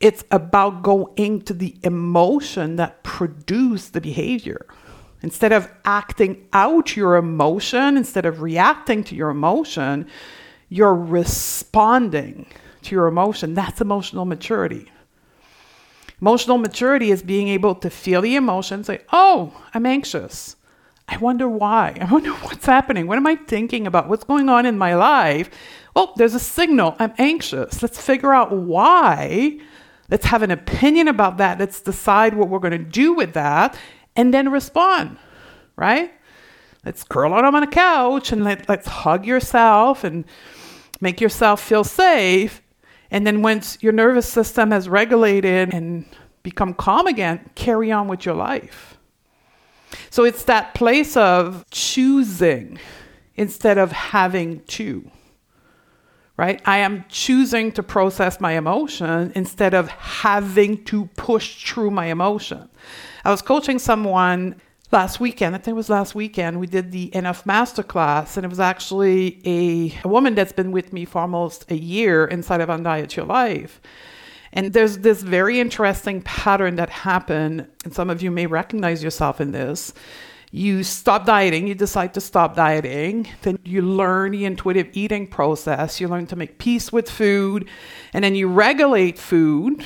it's 0.00 0.24
about 0.30 0.82
going 0.82 1.40
to 1.42 1.54
the 1.54 1.76
emotion 1.82 2.76
that 2.76 3.02
produced 3.02 3.92
the 3.92 4.00
behavior. 4.00 4.66
Instead 5.22 5.52
of 5.52 5.72
acting 5.84 6.46
out 6.52 6.96
your 6.96 7.16
emotion, 7.16 7.96
instead 7.96 8.26
of 8.26 8.42
reacting 8.42 9.02
to 9.04 9.14
your 9.14 9.30
emotion, 9.30 10.06
you're 10.68 10.94
responding 10.94 12.46
to 12.82 12.94
your 12.94 13.06
emotion. 13.06 13.54
That's 13.54 13.80
emotional 13.80 14.24
maturity. 14.24 14.90
Emotional 16.20 16.58
maturity 16.58 17.10
is 17.10 17.22
being 17.22 17.48
able 17.48 17.74
to 17.74 17.90
feel 17.90 18.22
the 18.22 18.36
emotion, 18.36 18.84
say, 18.84 19.00
Oh, 19.12 19.52
I'm 19.74 19.86
anxious. 19.86 20.56
I 21.08 21.18
wonder 21.18 21.48
why. 21.48 21.96
I 22.00 22.10
wonder 22.10 22.32
what's 22.42 22.66
happening. 22.66 23.06
What 23.06 23.18
am 23.18 23.26
I 23.26 23.36
thinking 23.36 23.86
about? 23.86 24.08
What's 24.08 24.24
going 24.24 24.48
on 24.48 24.66
in 24.66 24.78
my 24.78 24.94
life? 24.94 25.50
Well, 25.94 26.12
there's 26.16 26.34
a 26.34 26.40
signal. 26.40 26.96
I'm 26.98 27.14
anxious. 27.18 27.82
Let's 27.82 28.00
figure 28.00 28.32
out 28.32 28.52
why. 28.52 29.58
Let's 30.10 30.26
have 30.26 30.42
an 30.42 30.50
opinion 30.50 31.08
about 31.08 31.38
that. 31.38 31.58
Let's 31.58 31.80
decide 31.80 32.34
what 32.34 32.48
we're 32.48 32.58
going 32.58 32.72
to 32.72 32.78
do 32.78 33.12
with 33.12 33.34
that 33.34 33.76
and 34.14 34.32
then 34.32 34.50
respond, 34.50 35.18
right? 35.76 36.12
Let's 36.84 37.02
curl 37.02 37.34
up 37.34 37.52
on 37.52 37.62
a 37.62 37.66
couch 37.66 38.30
and 38.30 38.44
let, 38.44 38.68
let's 38.68 38.86
hug 38.86 39.26
yourself 39.26 40.04
and 40.04 40.24
make 41.00 41.20
yourself 41.20 41.60
feel 41.62 41.84
safe 41.84 42.62
and 43.10 43.26
then 43.26 43.42
once 43.42 43.78
your 43.80 43.92
nervous 43.92 44.28
system 44.28 44.70
has 44.70 44.88
regulated 44.88 45.72
and 45.72 46.04
become 46.42 46.74
calm 46.74 47.06
again, 47.06 47.50
carry 47.54 47.92
on 47.92 48.08
with 48.08 48.26
your 48.26 48.34
life. 48.34 48.98
So 50.10 50.24
it's 50.24 50.44
that 50.44 50.74
place 50.74 51.16
of 51.16 51.64
choosing 51.70 52.78
instead 53.34 53.78
of 53.78 53.92
having 53.92 54.60
to. 54.60 55.10
Right? 56.36 56.60
I 56.66 56.78
am 56.78 57.06
choosing 57.08 57.72
to 57.72 57.82
process 57.82 58.40
my 58.40 58.52
emotion 58.52 59.32
instead 59.34 59.72
of 59.72 59.88
having 59.88 60.84
to 60.84 61.06
push 61.16 61.64
through 61.64 61.90
my 61.92 62.06
emotion. 62.06 62.68
I 63.24 63.30
was 63.30 63.40
coaching 63.40 63.78
someone 63.78 64.60
last 64.92 65.20
weekend, 65.20 65.54
I 65.54 65.58
think 65.58 65.74
it 65.74 65.76
was 65.76 65.90
last 65.90 66.14
weekend, 66.14 66.60
we 66.60 66.66
did 66.66 66.92
the 66.92 67.10
NF 67.10 67.44
Masterclass, 67.44 68.36
and 68.36 68.44
it 68.44 68.48
was 68.48 68.60
actually 68.60 69.40
a, 69.44 69.92
a 70.04 70.08
woman 70.08 70.34
that's 70.34 70.52
been 70.52 70.72
with 70.72 70.92
me 70.92 71.04
for 71.04 71.20
almost 71.20 71.70
a 71.70 71.76
year 71.76 72.24
inside 72.26 72.60
of 72.60 72.68
Undiet 72.68 73.16
Your 73.16 73.26
Life. 73.26 73.80
And 74.52 74.72
there's 74.72 74.98
this 74.98 75.22
very 75.22 75.60
interesting 75.60 76.22
pattern 76.22 76.76
that 76.76 76.88
happened, 76.88 77.66
and 77.84 77.94
some 77.94 78.10
of 78.10 78.22
you 78.22 78.30
may 78.30 78.46
recognize 78.46 79.02
yourself 79.02 79.40
in 79.40 79.52
this. 79.52 79.92
You 80.52 80.84
stop 80.84 81.26
dieting, 81.26 81.66
you 81.66 81.74
decide 81.74 82.14
to 82.14 82.20
stop 82.20 82.54
dieting, 82.54 83.28
then 83.42 83.58
you 83.64 83.82
learn 83.82 84.32
the 84.32 84.44
intuitive 84.44 84.88
eating 84.92 85.26
process, 85.26 86.00
you 86.00 86.08
learn 86.08 86.26
to 86.28 86.36
make 86.36 86.58
peace 86.58 86.92
with 86.92 87.10
food, 87.10 87.68
and 88.12 88.24
then 88.24 88.34
you 88.34 88.48
regulate 88.48 89.18
food 89.18 89.84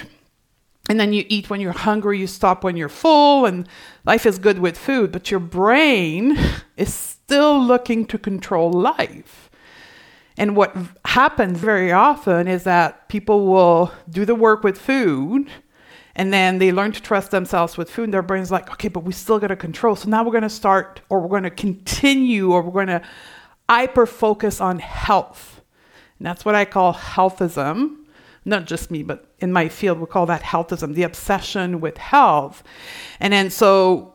and 0.91 0.99
then 0.99 1.13
you 1.13 1.25
eat 1.29 1.49
when 1.49 1.61
you're 1.61 1.71
hungry, 1.71 2.19
you 2.19 2.27
stop 2.27 2.65
when 2.65 2.77
you're 2.77 2.89
full, 2.89 3.47
and 3.47 3.69
life 4.05 4.27
is 4.27 4.41
good 4.41 4.59
with 4.59 4.77
food, 4.77 5.13
but 5.13 5.31
your 5.31 5.39
brain 5.39 6.37
is 6.77 6.93
still 6.93 7.63
looking 7.63 8.05
to 8.07 8.19
control 8.19 8.73
life. 8.73 9.51
And 10.37 10.57
what 10.57 10.75
happens 11.05 11.59
very 11.61 11.93
often 11.93 12.49
is 12.49 12.65
that 12.65 13.09
people 13.09 13.47
will 13.47 13.93
do 14.09 14.25
the 14.25 14.35
work 14.35 14.65
with 14.65 14.81
food 14.81 15.49
and 16.17 16.33
then 16.33 16.59
they 16.59 16.73
learn 16.73 16.91
to 16.91 17.01
trust 17.01 17.31
themselves 17.31 17.77
with 17.77 17.89
food. 17.89 18.05
And 18.05 18.15
their 18.15 18.21
brain's 18.21 18.51
like, 18.51 18.69
okay, 18.73 18.89
but 18.89 19.05
we 19.05 19.13
still 19.13 19.39
got 19.39 19.47
to 19.47 19.57
control. 19.57 19.95
So 19.95 20.09
now 20.09 20.25
we're 20.25 20.33
going 20.33 20.43
to 20.43 20.51
start, 20.51 21.03
or 21.09 21.21
we're 21.21 21.29
going 21.29 21.45
to 21.45 21.51
continue, 21.51 22.51
or 22.51 22.63
we're 22.63 22.73
going 22.73 22.89
to 22.89 23.03
hyper 23.69 24.07
focus 24.07 24.61
on 24.61 24.81
health. 24.81 25.61
And 26.19 26.27
that's 26.27 26.45
what 26.45 26.57
I 26.57 26.65
call 26.65 26.95
healthism 26.95 28.00
not 28.51 28.67
just 28.67 28.91
me, 28.91 29.03
but 29.03 29.33
in 29.39 29.53
my 29.53 29.69
field, 29.69 29.99
we 29.99 30.07
call 30.07 30.27
that 30.27 30.43
healthism, 30.43 30.95
the 30.95 31.05
obsession 31.05 31.81
with 31.81 31.97
health. 31.97 32.63
And 33.19 33.33
then 33.33 33.49
so 33.49 34.15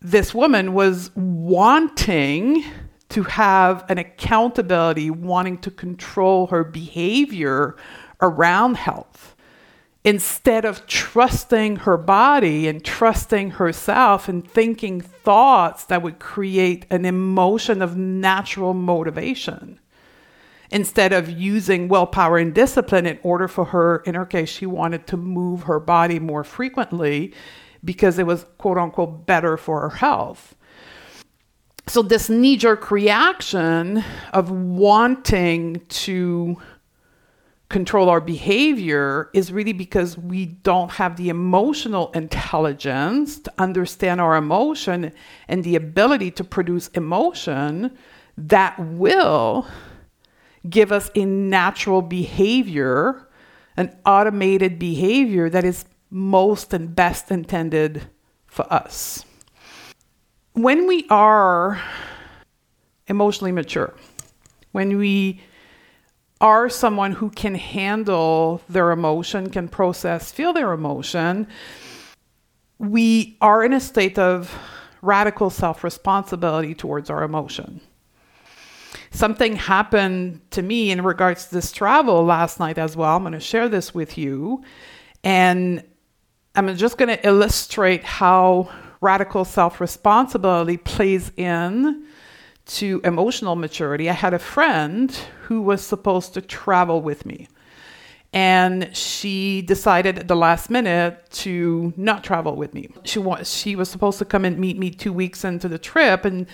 this 0.00 0.34
woman 0.34 0.72
was 0.72 1.10
wanting 1.14 2.64
to 3.10 3.22
have 3.22 3.84
an 3.88 3.98
accountability, 3.98 5.10
wanting 5.10 5.58
to 5.58 5.70
control 5.70 6.48
her 6.48 6.64
behavior 6.64 7.76
around 8.20 8.76
health 8.76 9.36
instead 10.04 10.64
of 10.64 10.86
trusting 10.86 11.76
her 11.76 11.96
body 11.96 12.68
and 12.68 12.84
trusting 12.84 13.50
herself 13.50 14.28
and 14.28 14.48
thinking 14.48 15.00
thoughts 15.00 15.84
that 15.84 16.02
would 16.02 16.18
create 16.18 16.86
an 16.90 17.04
emotion 17.04 17.82
of 17.82 17.96
natural 17.96 18.72
motivation 18.72 19.80
instead 20.70 21.12
of 21.12 21.30
using 21.30 21.88
willpower 21.88 22.38
and 22.38 22.54
discipline 22.54 23.06
in 23.06 23.18
order 23.22 23.48
for 23.48 23.66
her, 23.66 23.98
in 23.98 24.14
her 24.14 24.26
case, 24.26 24.48
she 24.48 24.66
wanted 24.66 25.06
to 25.08 25.16
move 25.16 25.64
her 25.64 25.80
body 25.80 26.18
more 26.18 26.44
frequently 26.44 27.32
because 27.84 28.18
it 28.18 28.26
was 28.26 28.46
quote 28.58 28.78
unquote 28.78 29.26
better 29.26 29.56
for 29.56 29.80
her 29.82 29.96
health. 29.96 30.54
So, 31.88 32.02
this 32.02 32.28
knee 32.28 32.56
jerk 32.56 32.90
reaction 32.90 34.02
of 34.32 34.50
wanting 34.50 35.82
to 35.88 36.56
control 37.68 38.08
our 38.08 38.20
behavior 38.20 39.28
is 39.34 39.52
really 39.52 39.72
because 39.72 40.16
we 40.16 40.46
don't 40.46 40.92
have 40.92 41.16
the 41.16 41.28
emotional 41.28 42.12
intelligence 42.12 43.40
to 43.40 43.52
understand 43.58 44.20
our 44.20 44.36
emotion 44.36 45.12
and 45.48 45.64
the 45.64 45.74
ability 45.74 46.30
to 46.32 46.44
produce 46.44 46.88
emotion 46.88 47.96
that 48.36 48.78
will 48.78 49.66
give 50.68 50.92
us 50.92 51.10
a 51.14 51.24
natural 51.24 52.02
behavior, 52.02 53.28
an 53.76 53.96
automated 54.04 54.78
behavior 54.78 55.48
that 55.50 55.64
is 55.64 55.84
most 56.10 56.72
and 56.72 56.94
best 56.94 57.30
intended 57.30 58.02
for 58.46 58.70
us. 58.72 59.24
When 60.52 60.86
we 60.86 61.06
are 61.10 61.80
emotionally 63.06 63.52
mature, 63.52 63.94
when 64.72 64.96
we 64.96 65.40
are 66.40 66.68
someone 66.68 67.12
who 67.12 67.30
can 67.30 67.54
handle 67.54 68.60
their 68.68 68.90
emotion, 68.90 69.50
can 69.50 69.68
process, 69.68 70.30
feel 70.30 70.52
their 70.52 70.72
emotion, 70.72 71.46
we 72.78 73.36
are 73.40 73.64
in 73.64 73.72
a 73.72 73.80
state 73.80 74.18
of 74.18 74.54
radical 75.02 75.50
self 75.50 75.84
responsibility 75.84 76.74
towards 76.74 77.10
our 77.10 77.22
emotion 77.22 77.80
something 79.10 79.56
happened 79.56 80.40
to 80.52 80.62
me 80.62 80.90
in 80.90 81.02
regards 81.02 81.46
to 81.46 81.54
this 81.54 81.72
travel 81.72 82.24
last 82.24 82.60
night 82.60 82.78
as 82.78 82.96
well. 82.96 83.16
I'm 83.16 83.22
going 83.22 83.32
to 83.32 83.40
share 83.40 83.68
this 83.68 83.94
with 83.94 84.18
you. 84.18 84.62
And 85.24 85.82
I'm 86.54 86.74
just 86.76 86.98
going 86.98 87.08
to 87.08 87.26
illustrate 87.26 88.04
how 88.04 88.70
radical 89.00 89.44
self 89.44 89.80
responsibility 89.80 90.76
plays 90.76 91.30
in 91.36 92.06
to 92.66 93.00
emotional 93.04 93.56
maturity. 93.56 94.10
I 94.10 94.14
had 94.14 94.34
a 94.34 94.38
friend 94.38 95.10
who 95.42 95.62
was 95.62 95.84
supposed 95.84 96.34
to 96.34 96.40
travel 96.40 97.00
with 97.00 97.24
me. 97.24 97.48
And 98.32 98.94
she 98.94 99.62
decided 99.62 100.18
at 100.18 100.28
the 100.28 100.36
last 100.36 100.68
minute 100.68 101.30
to 101.30 101.94
not 101.96 102.24
travel 102.24 102.56
with 102.56 102.74
me. 102.74 102.90
She 103.04 103.18
was 103.18 103.54
she 103.54 103.76
was 103.76 103.88
supposed 103.88 104.18
to 104.18 104.24
come 104.24 104.44
and 104.44 104.58
meet 104.58 104.78
me 104.78 104.90
two 104.90 105.12
weeks 105.12 105.44
into 105.44 105.68
the 105.68 105.78
trip, 105.78 106.24
and 106.24 106.46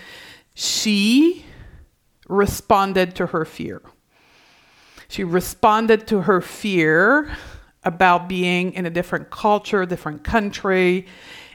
she 0.54 1.44
responded 2.28 3.14
to 3.16 3.26
her 3.26 3.44
fear. 3.44 3.82
She 5.08 5.24
responded 5.24 6.06
to 6.08 6.22
her 6.22 6.40
fear 6.40 7.36
about 7.84 8.28
being 8.28 8.72
in 8.72 8.86
a 8.86 8.90
different 8.90 9.30
culture, 9.30 9.84
different 9.84 10.24
country, 10.24 11.06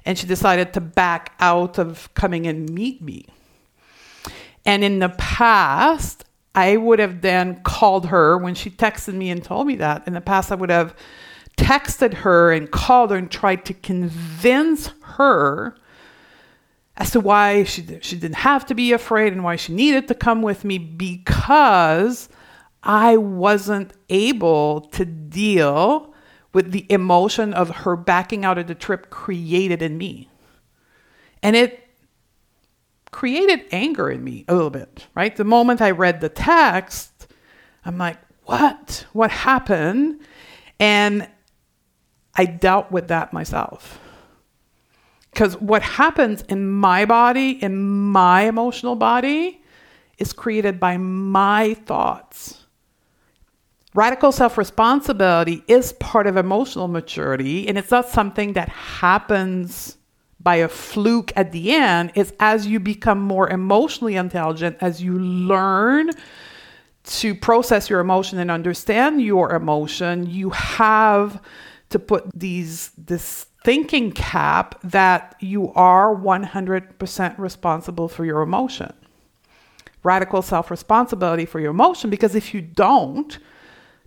and 0.06 0.18
she 0.18 0.28
decided 0.28 0.74
to 0.74 0.82
back 0.82 1.34
out 1.40 1.80
of 1.80 2.14
coming 2.14 2.46
and 2.48 2.70
meet 2.70 3.02
me. 3.02 3.26
And 4.66 4.84
in 4.84 5.00
the 5.00 5.10
past, 5.10 6.26
I 6.54 6.76
would 6.76 7.00
have 7.00 7.22
then 7.22 7.62
called 7.64 8.08
her 8.08 8.38
when 8.38 8.56
she 8.56 8.70
texted 8.70 9.14
me 9.14 9.30
and 9.30 9.44
told 9.44 9.68
me 9.68 9.76
that. 9.78 10.08
In 10.08 10.14
the 10.14 10.22
past, 10.22 10.52
I 10.52 10.56
would 10.56 10.70
have 10.70 10.96
texted 11.56 12.14
her 12.16 12.52
and 12.52 12.70
called 12.70 13.12
her 13.12 13.18
and 13.18 13.32
tried 13.32 13.66
to 13.66 13.74
convince 13.74 14.92
her 15.02 15.76
as 16.98 17.12
to 17.12 17.20
why 17.20 17.64
she, 17.64 18.00
she 18.02 18.16
didn't 18.18 18.38
have 18.38 18.66
to 18.66 18.76
be 18.76 18.92
afraid 18.92 19.32
and 19.32 19.44
why 19.44 19.56
she 19.56 19.74
needed 19.74 20.08
to 20.08 20.16
come 20.16 20.42
with 20.42 20.66
me 20.66 20.80
because 20.80 22.28
I 22.82 23.18
wasn't 23.18 23.94
able 24.10 24.82
to 24.82 25.06
deal 25.06 26.14
with 26.54 26.72
the 26.72 26.86
emotion 26.90 27.54
of 27.54 27.70
her 27.70 27.96
backing 27.96 28.44
out 28.44 28.58
of 28.58 28.66
the 28.66 28.76
trip 28.76 29.12
created 29.12 29.82
in 29.82 29.98
me. 29.98 30.28
And 31.44 31.56
it 31.56 31.88
created 33.12 33.66
anger 33.72 34.10
in 34.10 34.24
me 34.24 34.44
a 34.48 34.56
little 34.56 34.72
bit, 34.72 35.06
right? 35.14 35.36
The 35.36 35.44
moment 35.44 35.82
I 35.82 35.92
read 35.92 36.20
the 36.20 36.30
text, 36.30 37.28
I'm 37.86 38.00
like, 38.00 38.18
what? 38.46 39.06
What 39.14 39.30
happened? 39.30 40.22
And 40.80 41.28
I 42.34 42.46
dealt 42.46 42.92
with 42.92 43.10
that 43.10 43.34
myself. 43.34 44.00
Because 45.38 45.56
what 45.62 45.84
happens 45.84 46.42
in 46.50 46.68
my 46.68 47.06
body, 47.06 47.52
in 47.64 47.78
my 47.78 48.48
emotional 48.48 48.96
body, 48.96 49.62
is 50.18 50.34
created 50.34 50.80
by 50.80 50.98
my 50.98 51.76
thoughts. 51.76 52.66
Radical 53.94 54.32
self 54.32 54.58
responsibility 54.58 55.64
is 55.68 55.94
part 55.94 56.26
of 56.26 56.38
emotional 56.38 56.88
maturity, 56.88 57.68
and 57.68 57.78
it's 57.78 57.92
not 57.92 58.10
something 58.10 58.54
that 58.54 58.70
happens 58.70 59.98
by 60.40 60.56
a 60.56 60.68
fluke 60.68 61.32
at 61.36 61.52
the 61.52 61.72
end. 61.72 62.14
It's 62.16 62.34
as 62.40 62.66
you 62.66 62.80
become 62.80 63.20
more 63.20 63.48
emotionally 63.48 64.16
intelligent, 64.16 64.78
as 64.82 65.04
you 65.04 65.20
learn 65.20 66.10
to 67.04 67.36
process 67.36 67.92
your 67.92 68.00
emotion 68.00 68.40
and 68.40 68.50
understand 68.50 69.22
your 69.22 69.54
emotion, 69.54 70.28
you 70.28 70.50
have 70.50 71.40
to 71.90 72.00
put 72.00 72.28
these 72.34 72.90
this 72.98 73.46
thinking 73.68 74.14
cap 74.14 74.80
that 74.82 75.36
you 75.42 75.74
are 75.74 76.16
100% 76.16 77.38
responsible 77.38 78.08
for 78.08 78.24
your 78.24 78.40
emotion. 78.40 78.94
Radical 80.04 80.42
self-responsibility 80.42 81.46
for 81.46 81.60
your 81.60 81.72
emotion 81.72 82.10
because 82.10 82.34
if 82.34 82.54
you 82.54 82.62
don't 82.62 83.40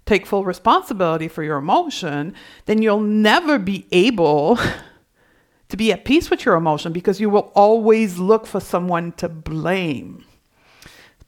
take 0.06 0.24
full 0.24 0.46
responsibility 0.46 1.28
for 1.28 1.42
your 1.42 1.58
emotion, 1.58 2.32
then 2.64 2.80
you'll 2.80 3.02
never 3.02 3.58
be 3.58 3.86
able 3.92 4.58
to 5.68 5.76
be 5.76 5.92
at 5.92 6.06
peace 6.06 6.30
with 6.30 6.46
your 6.46 6.54
emotion 6.54 6.90
because 6.90 7.20
you 7.20 7.28
will 7.28 7.52
always 7.54 8.16
look 8.16 8.46
for 8.46 8.60
someone 8.60 9.12
to 9.12 9.28
blame. 9.28 10.24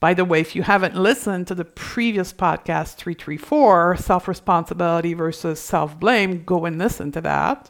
By 0.00 0.14
the 0.14 0.24
way, 0.24 0.40
if 0.40 0.56
you 0.56 0.62
haven't 0.62 0.96
listened 0.96 1.48
to 1.48 1.54
the 1.54 1.66
previous 1.66 2.32
podcast, 2.32 2.94
334, 2.94 3.98
self 3.98 4.26
responsibility 4.26 5.12
versus 5.12 5.60
self 5.60 6.00
blame, 6.00 6.44
go 6.44 6.64
and 6.64 6.78
listen 6.78 7.12
to 7.12 7.20
that. 7.20 7.68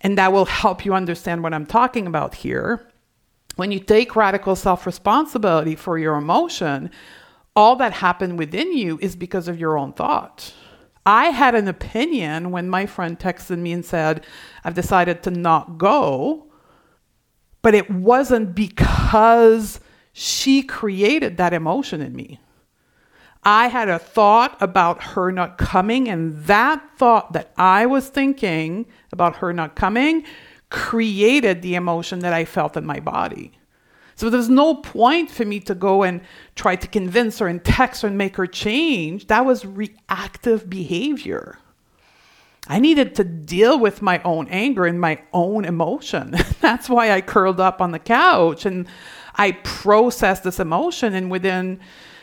And 0.00 0.16
that 0.16 0.32
will 0.32 0.46
help 0.46 0.84
you 0.84 0.94
understand 0.94 1.42
what 1.42 1.52
I'm 1.52 1.66
talking 1.66 2.06
about 2.06 2.34
here. 2.34 2.86
When 3.56 3.72
you 3.72 3.80
take 3.80 4.16
radical 4.16 4.56
self 4.56 4.86
responsibility 4.86 5.74
for 5.74 5.98
your 5.98 6.16
emotion, 6.16 6.90
all 7.54 7.76
that 7.76 7.92
happened 7.92 8.38
within 8.38 8.76
you 8.76 8.98
is 9.02 9.16
because 9.16 9.48
of 9.48 9.58
your 9.58 9.76
own 9.76 9.92
thought. 9.92 10.54
I 11.04 11.26
had 11.26 11.54
an 11.54 11.68
opinion 11.68 12.50
when 12.50 12.68
my 12.68 12.86
friend 12.86 13.18
texted 13.18 13.58
me 13.58 13.72
and 13.72 13.84
said, 13.84 14.24
I've 14.64 14.74
decided 14.74 15.22
to 15.24 15.30
not 15.30 15.78
go. 15.78 16.46
But 17.62 17.74
it 17.74 17.90
wasn't 17.90 18.54
because 18.54 19.80
she 20.12 20.62
created 20.62 21.36
that 21.36 21.52
emotion 21.52 22.00
in 22.00 22.14
me. 22.14 22.40
I 23.42 23.68
had 23.68 23.88
a 23.88 23.98
thought 23.98 24.56
about 24.60 25.02
her 25.02 25.32
not 25.32 25.56
coming, 25.56 26.08
and 26.08 26.44
that 26.44 26.82
thought 26.98 27.32
that 27.32 27.52
I 27.56 27.86
was 27.86 28.08
thinking 28.08 28.86
about 29.12 29.36
her 29.36 29.52
not 29.52 29.76
coming 29.76 30.24
created 30.70 31.62
the 31.62 31.74
emotion 31.74 32.20
that 32.20 32.32
I 32.32 32.44
felt 32.44 32.76
in 32.76 32.86
my 32.86 33.00
body. 33.00 33.52
So 34.14 34.30
there's 34.30 34.48
no 34.48 34.74
point 34.74 35.30
for 35.30 35.44
me 35.44 35.60
to 35.60 35.74
go 35.74 36.02
and 36.02 36.20
try 36.54 36.76
to 36.76 36.86
convince 36.86 37.38
her 37.38 37.48
and 37.48 37.64
text 37.64 38.02
her 38.02 38.08
and 38.08 38.18
make 38.18 38.36
her 38.36 38.46
change. 38.46 39.26
That 39.26 39.46
was 39.46 39.64
reactive 39.64 40.68
behavior. 40.68 41.58
I 42.68 42.78
needed 42.78 43.14
to 43.16 43.24
deal 43.24 43.80
with 43.80 44.02
my 44.02 44.22
own 44.22 44.46
anger 44.48 44.84
and 44.84 45.00
my 45.00 45.22
own 45.32 45.64
emotion. 45.64 46.36
That's 46.60 46.88
why 46.88 47.10
I 47.10 47.20
curled 47.20 47.60
up 47.60 47.80
on 47.80 47.92
the 47.92 47.98
couch 47.98 48.66
and 48.66 48.86
I 49.34 49.52
processed 49.52 50.44
this 50.44 50.60
emotion, 50.60 51.14
and 51.14 51.30
within 51.30 51.80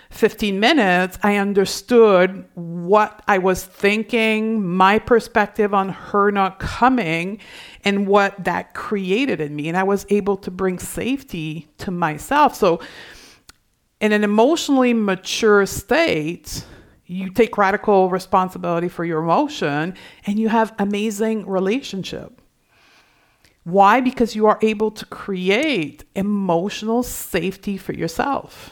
15 0.09 0.59
minutes, 0.59 1.17
I 1.21 1.35
understood 1.35 2.45
what 2.55 3.21
I 3.27 3.37
was 3.37 3.63
thinking, 3.63 4.65
my 4.65 4.99
perspective 4.99 5.73
on 5.73 5.89
her 5.89 6.31
not 6.31 6.59
coming, 6.59 7.39
and 7.83 8.07
what 8.07 8.43
that 8.43 8.73
created 8.73 9.41
in 9.41 9.55
me. 9.55 9.67
And 9.67 9.77
I 9.77 9.83
was 9.83 10.05
able 10.09 10.37
to 10.37 10.51
bring 10.51 10.79
safety 10.79 11.67
to 11.79 11.91
myself. 11.91 12.55
So, 12.55 12.79
in 13.99 14.11
an 14.11 14.23
emotionally 14.23 14.93
mature 14.93 15.65
state, 15.65 16.63
you 17.05 17.31
take 17.31 17.57
radical 17.57 18.09
responsibility 18.09 18.89
for 18.89 19.03
your 19.03 19.19
emotion 19.19 19.95
and 20.25 20.37
you 20.37 20.49
have 20.49 20.73
amazing 20.77 21.47
relationship 21.47 22.41
why? 23.67 23.99
Because 23.99 24.33
you 24.33 24.45
are 24.45 24.57
able 24.61 24.91
to 24.91 25.05
create 25.07 26.05
emotional 26.15 27.03
safety 27.03 27.75
for 27.75 27.91
yourself. 27.91 28.69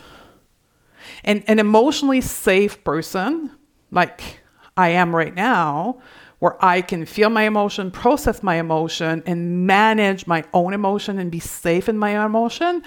An 1.25 1.59
emotionally 1.59 2.21
safe 2.21 2.83
person, 2.83 3.49
like 3.89 4.41
I 4.77 4.89
am 4.89 5.15
right 5.15 5.33
now, 5.33 5.99
where 6.37 6.63
I 6.63 6.81
can 6.81 7.05
feel 7.05 7.31
my 7.31 7.43
emotion, 7.43 7.89
process 7.89 8.43
my 8.43 8.55
emotion, 8.55 9.23
and 9.25 9.65
manage 9.65 10.27
my 10.27 10.43
own 10.53 10.73
emotion 10.73 11.17
and 11.17 11.31
be 11.31 11.39
safe 11.39 11.89
in 11.89 11.97
my 11.97 12.15
own 12.17 12.27
emotion, 12.27 12.83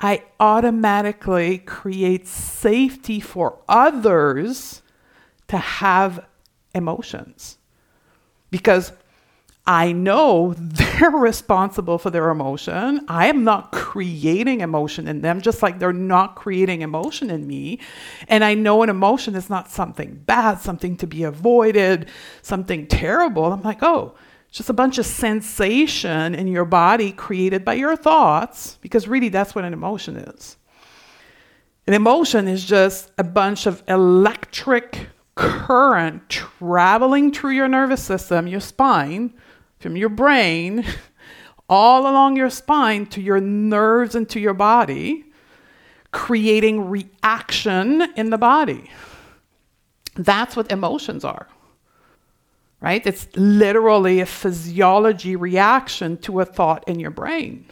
I 0.00 0.24
automatically 0.40 1.58
create 1.58 2.26
safety 2.26 3.20
for 3.20 3.58
others 3.68 4.80
to 5.48 5.58
have 5.58 6.26
emotions. 6.74 7.58
Because 8.50 8.92
I 9.66 9.92
know 9.92 10.54
they're 10.58 11.10
responsible 11.10 11.98
for 11.98 12.10
their 12.10 12.30
emotion. 12.30 13.04
I 13.08 13.28
am 13.28 13.44
not 13.44 13.72
creating 13.72 14.60
emotion 14.60 15.06
in 15.06 15.20
them, 15.20 15.40
just 15.40 15.62
like 15.62 15.78
they're 15.78 15.92
not 15.92 16.34
creating 16.34 16.82
emotion 16.82 17.30
in 17.30 17.46
me. 17.46 17.80
And 18.28 18.42
I 18.42 18.54
know 18.54 18.82
an 18.82 18.88
emotion 18.88 19.34
is 19.34 19.48
not 19.48 19.70
something 19.70 20.22
bad, 20.26 20.60
something 20.60 20.96
to 20.98 21.06
be 21.06 21.22
avoided, 21.22 22.08
something 22.42 22.86
terrible. 22.86 23.52
I'm 23.52 23.62
like, 23.62 23.82
oh, 23.82 24.14
it's 24.48 24.58
just 24.58 24.70
a 24.70 24.74
bunch 24.74 24.98
of 24.98 25.06
sensation 25.06 26.34
in 26.34 26.48
your 26.48 26.64
body 26.64 27.12
created 27.12 27.64
by 27.64 27.74
your 27.74 27.96
thoughts, 27.96 28.78
because 28.80 29.08
really 29.08 29.28
that's 29.28 29.54
what 29.54 29.64
an 29.64 29.72
emotion 29.72 30.16
is. 30.16 30.56
An 31.86 31.94
emotion 31.94 32.48
is 32.48 32.64
just 32.64 33.10
a 33.18 33.24
bunch 33.24 33.66
of 33.66 33.82
electric 33.88 35.08
current 35.34 36.28
traveling 36.28 37.32
through 37.32 37.52
your 37.52 37.66
nervous 37.66 38.02
system, 38.02 38.46
your 38.46 38.60
spine 38.60 39.32
from 39.82 39.96
your 39.96 40.08
brain 40.08 40.84
all 41.68 42.02
along 42.02 42.36
your 42.36 42.50
spine 42.50 43.06
to 43.06 43.20
your 43.20 43.40
nerves 43.40 44.14
and 44.14 44.28
to 44.30 44.38
your 44.38 44.54
body, 44.54 45.24
creating 46.12 46.88
reaction 46.88 48.02
in 48.16 48.30
the 48.30 48.38
body. 48.38 48.90
That's 50.14 50.54
what 50.54 50.70
emotions 50.70 51.24
are. 51.24 51.48
Right? 52.80 53.06
It's 53.06 53.28
literally 53.36 54.20
a 54.20 54.26
physiology 54.26 55.36
reaction 55.36 56.16
to 56.18 56.40
a 56.40 56.44
thought 56.44 56.84
in 56.88 57.00
your 57.00 57.10
brain. 57.10 57.66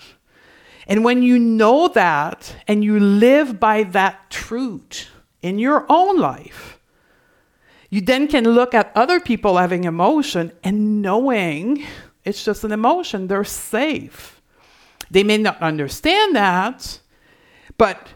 And 0.86 1.04
when 1.04 1.22
you 1.22 1.38
know 1.38 1.88
that 1.88 2.56
and 2.66 2.82
you 2.82 2.98
live 2.98 3.60
by 3.60 3.84
that 3.84 4.30
truth 4.30 5.08
in 5.42 5.58
your 5.58 5.86
own 5.88 6.18
life, 6.18 6.79
you 7.90 8.00
then 8.00 8.28
can 8.28 8.44
look 8.44 8.72
at 8.72 8.92
other 8.94 9.20
people 9.20 9.56
having 9.56 9.84
emotion 9.84 10.52
and 10.62 11.02
knowing 11.02 11.84
it's 12.24 12.44
just 12.44 12.64
an 12.64 12.72
emotion, 12.72 13.26
they're 13.26 13.44
safe. 13.44 14.40
They 15.10 15.24
may 15.24 15.38
not 15.38 15.60
understand 15.60 16.36
that, 16.36 17.00
but 17.76 18.08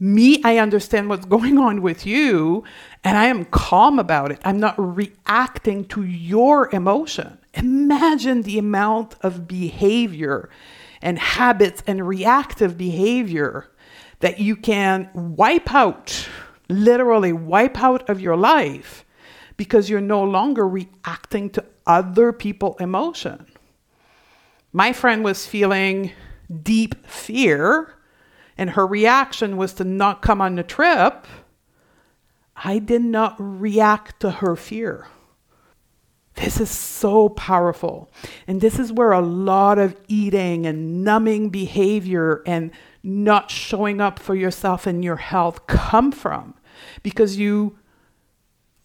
me, 0.00 0.40
I 0.44 0.58
understand 0.58 1.08
what's 1.08 1.24
going 1.26 1.58
on 1.58 1.82
with 1.82 2.06
you, 2.06 2.64
and 3.02 3.16
I 3.16 3.26
am 3.26 3.46
calm 3.46 3.98
about 3.98 4.30
it. 4.30 4.40
I'm 4.44 4.60
not 4.60 4.74
reacting 4.78 5.86
to 5.86 6.04
your 6.04 6.72
emotion. 6.74 7.38
Imagine 7.54 8.42
the 8.42 8.58
amount 8.58 9.16
of 9.22 9.48
behavior 9.48 10.50
and 11.00 11.18
habits 11.18 11.82
and 11.86 12.06
reactive 12.06 12.76
behavior 12.76 13.70
that 14.20 14.38
you 14.40 14.56
can 14.56 15.08
wipe 15.14 15.72
out 15.74 16.28
literally 16.68 17.32
wipe 17.32 17.82
out 17.82 18.08
of 18.08 18.20
your 18.20 18.36
life 18.36 19.04
because 19.56 19.90
you're 19.90 20.00
no 20.00 20.22
longer 20.22 20.66
reacting 20.66 21.50
to 21.50 21.64
other 21.86 22.32
people 22.32 22.76
emotion. 22.78 23.46
My 24.72 24.92
friend 24.92 25.24
was 25.24 25.46
feeling 25.46 26.12
deep 26.62 27.06
fear 27.06 27.94
and 28.56 28.70
her 28.70 28.86
reaction 28.86 29.56
was 29.56 29.72
to 29.74 29.84
not 29.84 30.22
come 30.22 30.40
on 30.40 30.56
the 30.56 30.62
trip. 30.62 31.26
I 32.56 32.78
did 32.78 33.02
not 33.02 33.36
react 33.38 34.20
to 34.20 34.30
her 34.30 34.56
fear. 34.56 35.06
This 36.34 36.60
is 36.60 36.70
so 36.70 37.28
powerful. 37.30 38.10
And 38.46 38.60
this 38.60 38.78
is 38.78 38.92
where 38.92 39.12
a 39.12 39.20
lot 39.20 39.78
of 39.78 39.96
eating 40.06 40.66
and 40.66 41.02
numbing 41.02 41.50
behavior 41.50 42.42
and 42.46 42.70
not 43.02 43.50
showing 43.50 44.00
up 44.00 44.18
for 44.18 44.34
yourself 44.34 44.86
and 44.86 45.04
your 45.04 45.16
health 45.16 45.66
come 45.66 46.12
from 46.12 46.54
because 47.02 47.36
you 47.36 47.78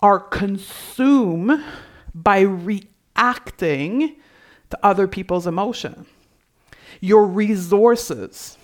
are 0.02 0.20
consumed 0.20 1.64
by 2.14 2.42
reacting 2.42 4.16
to 4.70 4.86
other 4.86 5.08
people's 5.08 5.48
emotion. 5.48 6.06
Your 7.00 7.26
resources. 7.26 8.58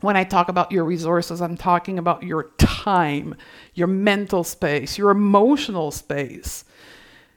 When 0.00 0.16
I 0.16 0.24
talk 0.24 0.48
about 0.48 0.72
your 0.72 0.84
resources, 0.84 1.40
I'm 1.40 1.56
talking 1.56 1.98
about 1.98 2.22
your 2.22 2.50
time, 2.58 3.36
your 3.74 3.86
mental 3.86 4.44
space, 4.44 4.98
your 4.98 5.10
emotional 5.10 5.90
space. 5.90 6.64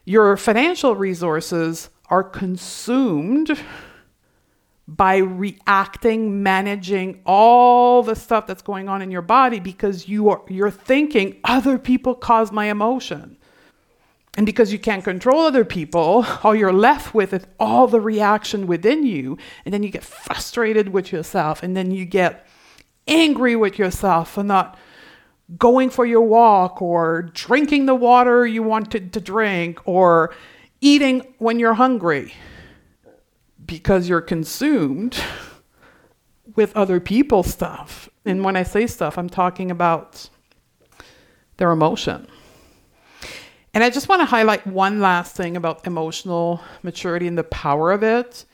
Your 0.04 0.36
financial 0.36 0.94
resources 0.94 1.90
are 2.08 2.22
consumed 2.22 3.58
by 4.88 5.16
reacting, 5.16 6.42
managing 6.42 7.20
all 7.26 8.02
the 8.02 8.14
stuff 8.14 8.46
that's 8.46 8.62
going 8.62 8.88
on 8.88 9.02
in 9.02 9.10
your 9.10 9.22
body 9.22 9.58
because 9.58 10.08
you 10.08 10.28
are 10.28 10.42
you're 10.48 10.70
thinking 10.70 11.40
other 11.44 11.78
people 11.78 12.14
cause 12.14 12.52
my 12.52 12.66
emotion. 12.66 13.36
And 14.36 14.44
because 14.44 14.70
you 14.70 14.78
can't 14.78 15.02
control 15.02 15.40
other 15.40 15.64
people, 15.64 16.24
all 16.44 16.54
you're 16.54 16.72
left 16.72 17.14
with 17.14 17.32
is 17.32 17.46
all 17.58 17.86
the 17.86 18.00
reaction 18.00 18.66
within 18.66 19.04
you. 19.04 19.38
And 19.64 19.72
then 19.72 19.82
you 19.82 19.90
get 19.90 20.04
frustrated 20.04 20.90
with 20.90 21.10
yourself. 21.10 21.62
And 21.62 21.76
then 21.76 21.90
you 21.90 22.04
get 22.04 22.46
angry 23.08 23.56
with 23.56 23.78
yourself 23.78 24.32
for 24.32 24.44
not 24.44 24.78
going 25.58 25.90
for 25.90 26.04
your 26.04 26.20
walk 26.20 26.82
or 26.82 27.22
drinking 27.22 27.86
the 27.86 27.94
water 27.94 28.46
you 28.46 28.62
wanted 28.62 29.12
to 29.14 29.20
drink 29.20 29.80
or 29.84 30.34
eating 30.80 31.34
when 31.38 31.58
you're 31.58 31.74
hungry 31.74 32.34
because 33.66 34.08
you're 34.08 34.20
consumed 34.20 35.18
with 36.54 36.74
other 36.76 37.00
people's 37.00 37.48
stuff. 37.48 38.08
And 38.24 38.44
when 38.44 38.56
I 38.56 38.62
say 38.62 38.86
stuff, 38.86 39.18
I'm 39.18 39.28
talking 39.28 39.70
about 39.70 40.28
their 41.56 41.70
emotion. 41.70 42.28
And 43.74 43.84
I 43.84 43.90
just 43.90 44.08
want 44.08 44.20
to 44.20 44.26
highlight 44.26 44.66
one 44.66 45.00
last 45.00 45.36
thing 45.36 45.56
about 45.56 45.86
emotional 45.86 46.60
maturity 46.82 47.26
and 47.26 47.36
the 47.36 47.44
power 47.44 47.92
of 47.92 48.02
it 48.02 48.44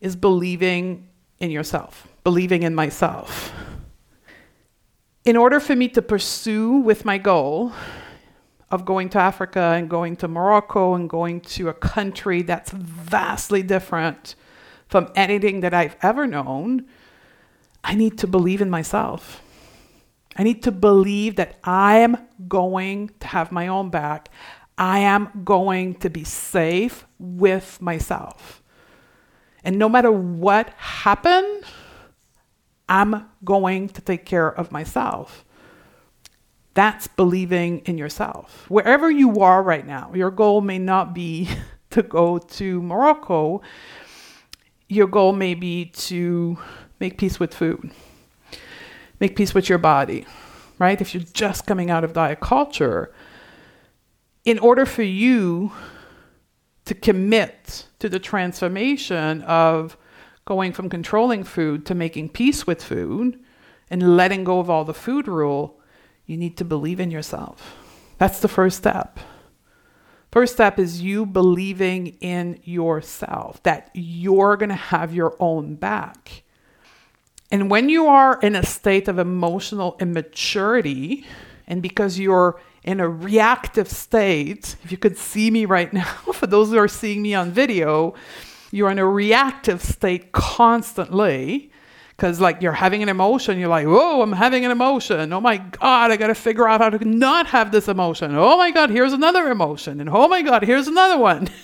is 0.00 0.14
believing 0.14 1.08
in 1.40 1.50
yourself, 1.50 2.06
believing 2.22 2.62
in 2.62 2.74
myself. 2.74 3.52
In 5.24 5.36
order 5.36 5.58
for 5.58 5.74
me 5.74 5.88
to 5.88 6.02
pursue 6.02 6.76
with 6.76 7.04
my 7.04 7.18
goal, 7.18 7.72
of 8.70 8.84
going 8.84 9.08
to 9.10 9.18
Africa 9.18 9.72
and 9.76 9.88
going 9.88 10.16
to 10.16 10.28
Morocco 10.28 10.94
and 10.94 11.08
going 11.08 11.40
to 11.40 11.68
a 11.68 11.74
country 11.74 12.42
that's 12.42 12.70
vastly 12.70 13.62
different 13.62 14.34
from 14.88 15.10
anything 15.14 15.60
that 15.60 15.74
I've 15.74 15.96
ever 16.02 16.26
known, 16.26 16.86
I 17.84 17.94
need 17.94 18.18
to 18.18 18.26
believe 18.26 18.60
in 18.60 18.70
myself. 18.70 19.42
I 20.36 20.42
need 20.42 20.62
to 20.64 20.72
believe 20.72 21.36
that 21.36 21.58
I 21.64 21.98
am 21.98 22.16
going 22.46 23.10
to 23.20 23.26
have 23.26 23.52
my 23.52 23.68
own 23.68 23.90
back. 23.90 24.28
I 24.76 25.00
am 25.00 25.42
going 25.44 25.94
to 25.96 26.08
be 26.08 26.24
safe 26.24 27.06
with 27.18 27.82
myself. 27.82 28.62
And 29.64 29.78
no 29.78 29.88
matter 29.88 30.12
what 30.12 30.70
happened, 30.70 31.64
I'm 32.88 33.28
going 33.44 33.88
to 33.90 34.00
take 34.00 34.24
care 34.24 34.48
of 34.48 34.70
myself. 34.72 35.44
That's 36.74 37.08
believing 37.08 37.80
in 37.80 37.98
yourself. 37.98 38.64
Wherever 38.68 39.10
you 39.10 39.40
are 39.40 39.62
right 39.62 39.84
now, 39.84 40.12
your 40.14 40.30
goal 40.30 40.60
may 40.60 40.78
not 40.78 41.12
be 41.12 41.48
to 41.90 42.02
go 42.02 42.38
to 42.38 42.80
Morocco 42.80 43.62
your 44.88 45.06
goal 45.06 45.32
may 45.32 45.54
be 45.54 45.86
to 45.86 46.58
make 47.00 47.18
peace 47.18 47.38
with 47.38 47.54
food, 47.54 47.90
make 49.20 49.36
peace 49.36 49.54
with 49.54 49.68
your 49.68 49.78
body, 49.78 50.26
right? 50.78 51.00
If 51.00 51.14
you're 51.14 51.22
just 51.32 51.66
coming 51.66 51.90
out 51.90 52.04
of 52.04 52.12
diet 52.12 52.40
culture, 52.40 53.12
in 54.44 54.58
order 54.58 54.86
for 54.86 55.02
you 55.02 55.72
to 56.86 56.94
commit 56.94 57.86
to 57.98 58.08
the 58.08 58.18
transformation 58.18 59.42
of 59.42 59.96
going 60.46 60.72
from 60.72 60.88
controlling 60.88 61.44
food 61.44 61.84
to 61.84 61.94
making 61.94 62.30
peace 62.30 62.66
with 62.66 62.82
food 62.82 63.38
and 63.90 64.16
letting 64.16 64.44
go 64.44 64.58
of 64.58 64.70
all 64.70 64.84
the 64.84 64.94
food 64.94 65.28
rule, 65.28 65.78
you 66.24 66.36
need 66.38 66.56
to 66.56 66.64
believe 66.64 66.98
in 66.98 67.10
yourself. 67.10 67.76
That's 68.16 68.40
the 68.40 68.48
first 68.48 68.78
step. 68.78 69.18
First 70.30 70.54
step 70.54 70.78
is 70.78 71.00
you 71.00 71.24
believing 71.24 72.08
in 72.20 72.60
yourself, 72.62 73.62
that 73.62 73.90
you're 73.94 74.56
going 74.56 74.68
to 74.68 74.74
have 74.74 75.14
your 75.14 75.36
own 75.40 75.74
back. 75.74 76.42
And 77.50 77.70
when 77.70 77.88
you 77.88 78.06
are 78.06 78.38
in 78.40 78.54
a 78.54 78.64
state 78.64 79.08
of 79.08 79.18
emotional 79.18 79.96
immaturity, 80.00 81.24
and 81.66 81.80
because 81.80 82.18
you're 82.18 82.60
in 82.84 83.00
a 83.00 83.08
reactive 83.08 83.88
state, 83.88 84.76
if 84.84 84.92
you 84.92 84.98
could 84.98 85.16
see 85.16 85.50
me 85.50 85.64
right 85.64 85.92
now, 85.94 86.12
for 86.34 86.46
those 86.46 86.70
who 86.70 86.78
are 86.78 86.88
seeing 86.88 87.22
me 87.22 87.34
on 87.34 87.50
video, 87.50 88.14
you're 88.70 88.90
in 88.90 88.98
a 88.98 89.06
reactive 89.06 89.82
state 89.82 90.32
constantly 90.32 91.67
because 92.18 92.40
like 92.40 92.60
you're 92.60 92.72
having 92.72 93.00
an 93.00 93.08
emotion 93.08 93.58
you're 93.58 93.68
like 93.68 93.86
whoa 93.86 94.20
i'm 94.20 94.32
having 94.32 94.64
an 94.64 94.70
emotion. 94.70 95.32
Oh 95.32 95.40
my 95.40 95.58
god 95.58 96.10
i 96.10 96.16
gotta 96.16 96.34
figure 96.34 96.68
out 96.68 96.80
how 96.80 96.90
to 96.90 97.04
not 97.04 97.46
have 97.46 97.70
this 97.70 97.88
emotion. 97.88 98.34
Oh 98.34 98.58
my 98.58 98.70
god 98.70 98.90
here's 98.90 99.12
another 99.12 99.50
emotion. 99.50 100.00
And 100.00 100.10
oh 100.10 100.28
my 100.28 100.42
god 100.42 100.64
here's 100.64 100.88
another 100.88 101.18
one. 101.18 101.48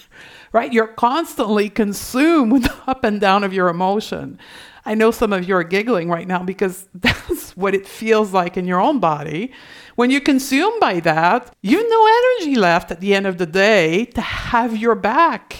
Right? 0.52 0.72
You're 0.72 0.86
constantly 0.86 1.68
consumed 1.68 2.52
with 2.52 2.62
the 2.62 2.76
up 2.86 3.02
and 3.02 3.20
down 3.20 3.42
of 3.42 3.52
your 3.52 3.68
emotion. 3.68 4.38
I 4.84 4.94
know 4.94 5.10
some 5.10 5.32
of 5.32 5.48
you 5.48 5.56
are 5.56 5.64
giggling 5.64 6.08
right 6.08 6.28
now 6.28 6.44
because 6.44 6.86
that's 6.94 7.56
what 7.56 7.74
it 7.74 7.88
feels 7.88 8.32
like 8.32 8.56
in 8.56 8.64
your 8.64 8.80
own 8.80 9.00
body. 9.00 9.52
When 9.96 10.12
you're 10.12 10.20
consumed 10.20 10.78
by 10.78 11.00
that 11.00 11.52
you 11.60 11.78
have 11.78 11.86
no 11.88 12.06
energy 12.06 12.54
left 12.54 12.92
at 12.92 13.00
the 13.00 13.16
end 13.16 13.26
of 13.26 13.38
the 13.38 13.46
day 13.46 14.04
to 14.04 14.20
have 14.20 14.76
your 14.76 14.94
back. 14.94 15.56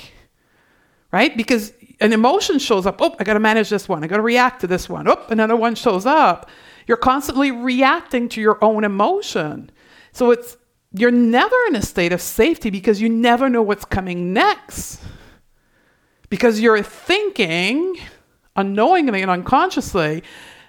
Right? 1.11 1.37
Because 1.37 1.73
an 2.01 2.13
emotion 2.13 2.59
shows 2.59 2.87
up. 2.87 3.01
Oh, 3.01 3.15
I 3.19 3.25
got 3.25 3.35
to 3.35 3.41
manage 3.41 3.71
this 3.71 3.89
one. 3.89 4.03
I 4.05 4.07
got 4.07 4.17
to 4.17 4.23
react 4.23 4.61
to 4.63 4.67
this 4.67 4.89
one. 4.89 5.09
Oh, 5.09 5.25
another 5.29 5.57
one 5.57 5.75
shows 5.75 6.07
up. 6.07 6.51
You're 6.87 6.97
constantly 6.97 7.51
reacting 7.51 8.29
to 8.31 8.41
your 8.41 8.63
own 8.63 8.85
emotion. 8.85 9.71
So 10.13 10.31
it's 10.31 10.57
you're 10.93 11.11
never 11.11 11.57
in 11.69 11.77
a 11.77 11.83
state 11.83 12.13
of 12.13 12.21
safety 12.21 12.71
because 12.71 13.01
you 13.01 13.09
never 13.09 13.49
know 13.49 13.63
what's 13.63 13.85
coming 13.85 14.33
next. 14.33 15.01
Because 16.29 16.61
you're 16.61 16.83
thinking 16.83 17.97
unknowingly 18.57 19.23
and 19.23 19.31
unconsciously, 19.31 20.23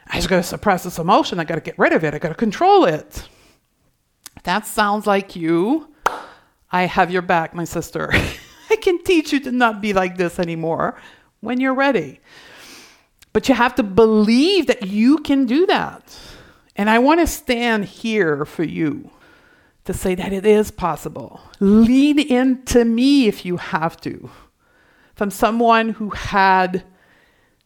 I 0.08 0.16
just 0.16 0.30
got 0.30 0.38
to 0.38 0.44
suppress 0.44 0.84
this 0.84 1.00
emotion. 1.00 1.40
I 1.40 1.44
got 1.44 1.56
to 1.56 1.62
get 1.62 1.78
rid 1.78 1.94
of 1.94 2.04
it. 2.04 2.14
I 2.14 2.20
got 2.20 2.30
to 2.30 2.36
control 2.36 2.86
it. 2.86 3.28
That 4.44 4.66
sounds 4.66 5.08
like 5.08 5.36
you. 5.36 5.94
I 6.72 6.84
have 6.84 7.12
your 7.12 7.22
back, 7.22 7.54
my 7.54 7.64
sister. 7.64 8.10
I 8.70 8.76
can 8.78 9.04
teach 9.04 9.32
you 9.32 9.40
to 9.42 9.52
not 9.52 9.82
be 9.82 9.94
like 9.94 10.18
this 10.18 10.40
anymore 10.40 10.98
when 11.42 11.60
you're 11.60 11.74
ready. 11.74 12.20
But 13.34 13.50
you 13.50 13.56
have 13.56 13.76
to 13.76 13.84
believe 13.84 14.68
that 14.68 14.88
you 14.88 15.18
can 15.18 15.46
do 15.46 15.66
that. 15.66 16.18
And 16.76 16.90
I 16.90 17.00
want 17.00 17.20
to 17.20 17.28
stand 17.28 17.86
here 17.86 18.46
for 18.46 18.64
you 18.64 19.10
to 19.86 19.94
say 19.94 20.16
that 20.16 20.34
it 20.34 20.46
is 20.46 20.72
possible. 20.72 21.42
Lean 21.60 22.20
into 22.20 22.84
me 22.86 23.28
if 23.28 23.46
you 23.46 23.58
have 23.58 23.98
to. 24.02 24.30
From 25.16 25.32
someone 25.32 25.90
who 25.90 26.10
had 26.10 26.84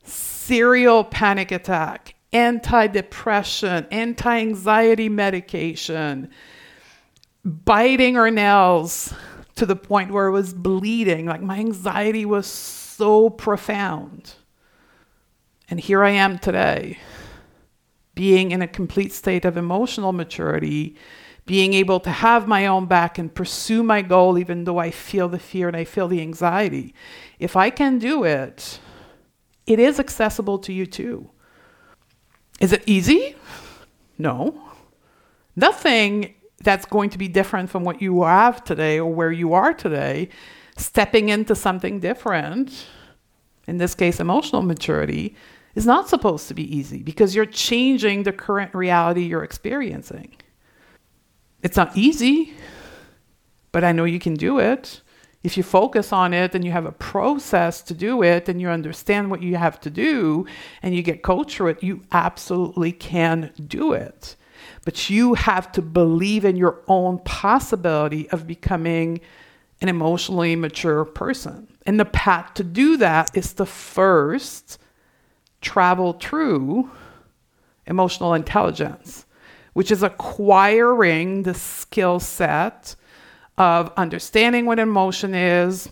serial 0.03 1.03
panic 1.03 1.51
attack, 1.51 2.15
anti-depression, 2.33 3.87
anti 3.89 4.39
anxiety 4.39 5.09
medication, 5.09 6.29
biting 7.45 8.15
her 8.15 8.29
nails 8.29 9.13
to 9.55 9.65
the 9.65 9.75
point 9.75 10.11
where 10.11 10.27
it 10.27 10.31
was 10.31 10.53
bleeding. 10.53 11.25
Like 11.25 11.41
my 11.41 11.57
anxiety 11.57 12.25
was 12.25 12.47
profound. 13.37 14.35
And 15.69 15.79
here 15.79 16.03
I 16.03 16.11
am 16.11 16.39
today, 16.39 16.97
being 18.15 18.51
in 18.51 18.61
a 18.61 18.67
complete 18.67 19.13
state 19.13 19.45
of 19.45 19.55
emotional 19.55 20.13
maturity, 20.13 20.95
being 21.45 21.73
able 21.73 21.99
to 21.99 22.09
have 22.09 22.47
my 22.47 22.65
own 22.67 22.85
back 22.85 23.17
and 23.17 23.33
pursue 23.33 23.83
my 23.83 24.01
goal, 24.01 24.37
even 24.37 24.63
though 24.63 24.77
I 24.77 24.91
feel 24.91 25.29
the 25.29 25.39
fear 25.39 25.67
and 25.67 25.77
I 25.77 25.83
feel 25.83 26.07
the 26.07 26.21
anxiety. 26.21 26.93
If 27.39 27.55
I 27.55 27.69
can 27.69 27.99
do 27.99 28.23
it, 28.23 28.79
it 29.65 29.79
is 29.79 29.99
accessible 29.99 30.59
to 30.59 30.73
you 30.73 30.85
too. 30.85 31.29
Is 32.59 32.73
it 32.73 32.83
easy? 32.85 33.35
No. 34.17 34.61
Nothing 35.55 36.33
that's 36.61 36.85
going 36.85 37.09
to 37.11 37.17
be 37.17 37.27
different 37.27 37.69
from 37.69 37.83
what 37.83 38.01
you 38.01 38.23
have 38.23 38.63
today 38.63 38.99
or 38.99 39.13
where 39.13 39.31
you 39.31 39.53
are 39.53 39.73
today 39.73 40.29
stepping 40.79 41.29
into 41.29 41.55
something 41.55 41.99
different, 41.99 42.85
in 43.67 43.77
this 43.77 43.93
case, 43.93 44.19
emotional 44.19 44.61
maturity, 44.61 45.35
is 45.75 45.85
not 45.85 46.09
supposed 46.09 46.47
to 46.47 46.53
be 46.53 46.75
easy 46.75 47.03
because 47.03 47.35
you're 47.35 47.45
changing 47.45 48.23
the 48.23 48.31
current 48.31 48.73
reality 48.73 49.21
you're 49.21 49.43
experiencing. 49.43 50.35
It's 51.61 51.77
not 51.77 51.95
easy, 51.95 52.53
but 53.71 53.83
I 53.83 53.91
know 53.91 54.05
you 54.05 54.19
can 54.19 54.33
do 54.33 54.59
it. 54.59 55.01
If 55.43 55.55
you 55.55 55.63
focus 55.63 56.11
on 56.11 56.33
it 56.33 56.55
and 56.55 56.65
you 56.65 56.71
have 56.71 56.85
a 56.85 56.91
process 56.91 57.81
to 57.83 57.93
do 57.93 58.23
it 58.23 58.49
and 58.49 58.59
you 58.59 58.69
understand 58.69 59.29
what 59.29 59.41
you 59.41 59.55
have 59.55 59.79
to 59.81 59.89
do 59.89 60.45
and 60.81 60.95
you 60.95 61.01
get 61.01 61.23
coached 61.23 61.57
through 61.57 61.69
it, 61.69 61.83
you 61.83 62.01
absolutely 62.11 62.91
can 62.91 63.51
do 63.67 63.93
it. 63.93 64.35
But 64.83 65.09
you 65.09 65.35
have 65.35 65.71
to 65.73 65.81
believe 65.81 66.43
in 66.43 66.55
your 66.57 66.81
own 66.87 67.19
possibility 67.19 68.29
of 68.31 68.47
becoming 68.47 69.21
an 69.81 69.89
emotionally 69.89 70.55
mature 70.55 71.05
person. 71.05 71.67
And 71.85 71.99
the 71.99 72.05
path 72.05 72.53
to 72.55 72.63
do 72.63 72.97
that 72.97 73.35
is 73.35 73.53
to 73.53 73.65
first 73.65 74.79
travel 75.61 76.13
through 76.13 76.89
emotional 77.85 78.33
intelligence, 78.33 79.25
which 79.73 79.91
is 79.91 80.03
acquiring 80.03 81.43
the 81.43 81.53
skill 81.53 82.19
set 82.19 82.95
of 83.57 83.91
understanding 83.97 84.65
what 84.65 84.79
emotion 84.79 85.33
is, 85.33 85.89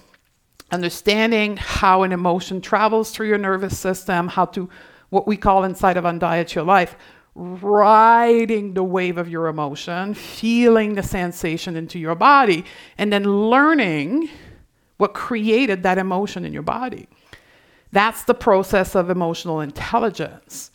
understanding 0.72 1.58
how 1.58 2.04
an 2.04 2.12
emotion 2.12 2.62
travels 2.62 3.12
through 3.12 3.28
your 3.28 3.38
nervous 3.38 3.78
system, 3.78 4.28
how 4.28 4.46
to, 4.46 4.70
what 5.10 5.28
we 5.28 5.38
call 5.38 5.64
inside 5.64 5.98
of 5.98 6.04
Undiet 6.04 6.54
Your 6.54 6.64
Life, 6.64 6.96
riding 7.38 8.74
the 8.74 8.84
wave 8.84 9.20
of 9.20 9.30
your 9.30 9.46
emotion, 9.46 10.16
feeling 10.16 10.96
the 10.96 11.04
sensation 11.04 11.76
into 11.76 12.00
your 12.00 12.16
body, 12.16 12.66
and 12.98 13.14
then 13.14 13.24
learning 13.24 14.28
what 14.98 15.14
created 15.14 15.84
that 15.84 16.00
emotion 16.00 16.44
in 16.44 16.52
your 16.52 16.64
body. 16.64 17.08
That's 17.92 18.24
the 18.24 18.34
process 18.34 18.96
of 18.96 19.12
emotional 19.12 19.62
intelligence. 19.62 20.72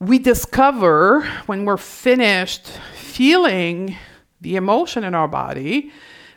We 0.00 0.18
discover 0.18 1.22
when 1.46 1.64
we're 1.64 1.76
finished 1.76 2.66
feeling 2.96 3.96
the 4.40 4.56
emotion 4.56 5.04
in 5.04 5.14
our 5.14 5.28
body, 5.28 5.92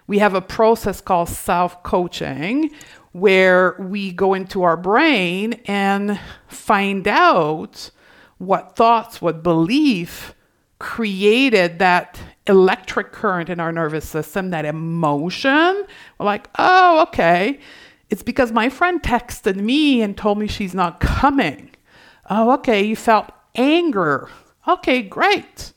we 0.05 0.19
have 0.19 0.35
a 0.35 0.41
process 0.41 1.01
called 1.01 1.29
self 1.29 1.81
coaching 1.81 2.69
where 3.11 3.75
we 3.79 4.11
go 4.11 4.35
into 4.35 4.61
our 4.61 4.77
brain 4.77 5.53
and 5.65 6.19
find 6.47 7.07
out 7.07 7.89
what 8.37 8.75
thoughts, 8.75 9.21
what 9.21 9.43
belief 9.43 10.35
created 10.79 11.79
that 11.79 12.19
electric 12.47 13.11
current 13.11 13.49
in 13.49 13.59
our 13.59 13.71
nervous 13.71 14.07
system, 14.07 14.49
that 14.49 14.65
emotion. 14.65 15.85
We're 16.19 16.25
like, 16.25 16.47
oh, 16.59 17.01
okay. 17.07 17.59
It's 18.09 18.23
because 18.23 18.51
my 18.51 18.69
friend 18.69 19.01
texted 19.01 19.55
me 19.55 20.01
and 20.01 20.17
told 20.17 20.37
me 20.37 20.47
she's 20.47 20.75
not 20.75 20.99
coming. 20.99 21.71
Oh, 22.29 22.51
okay. 22.55 22.83
You 22.83 22.95
felt 22.95 23.31
anger. 23.55 24.29
Okay, 24.67 25.01
great 25.01 25.73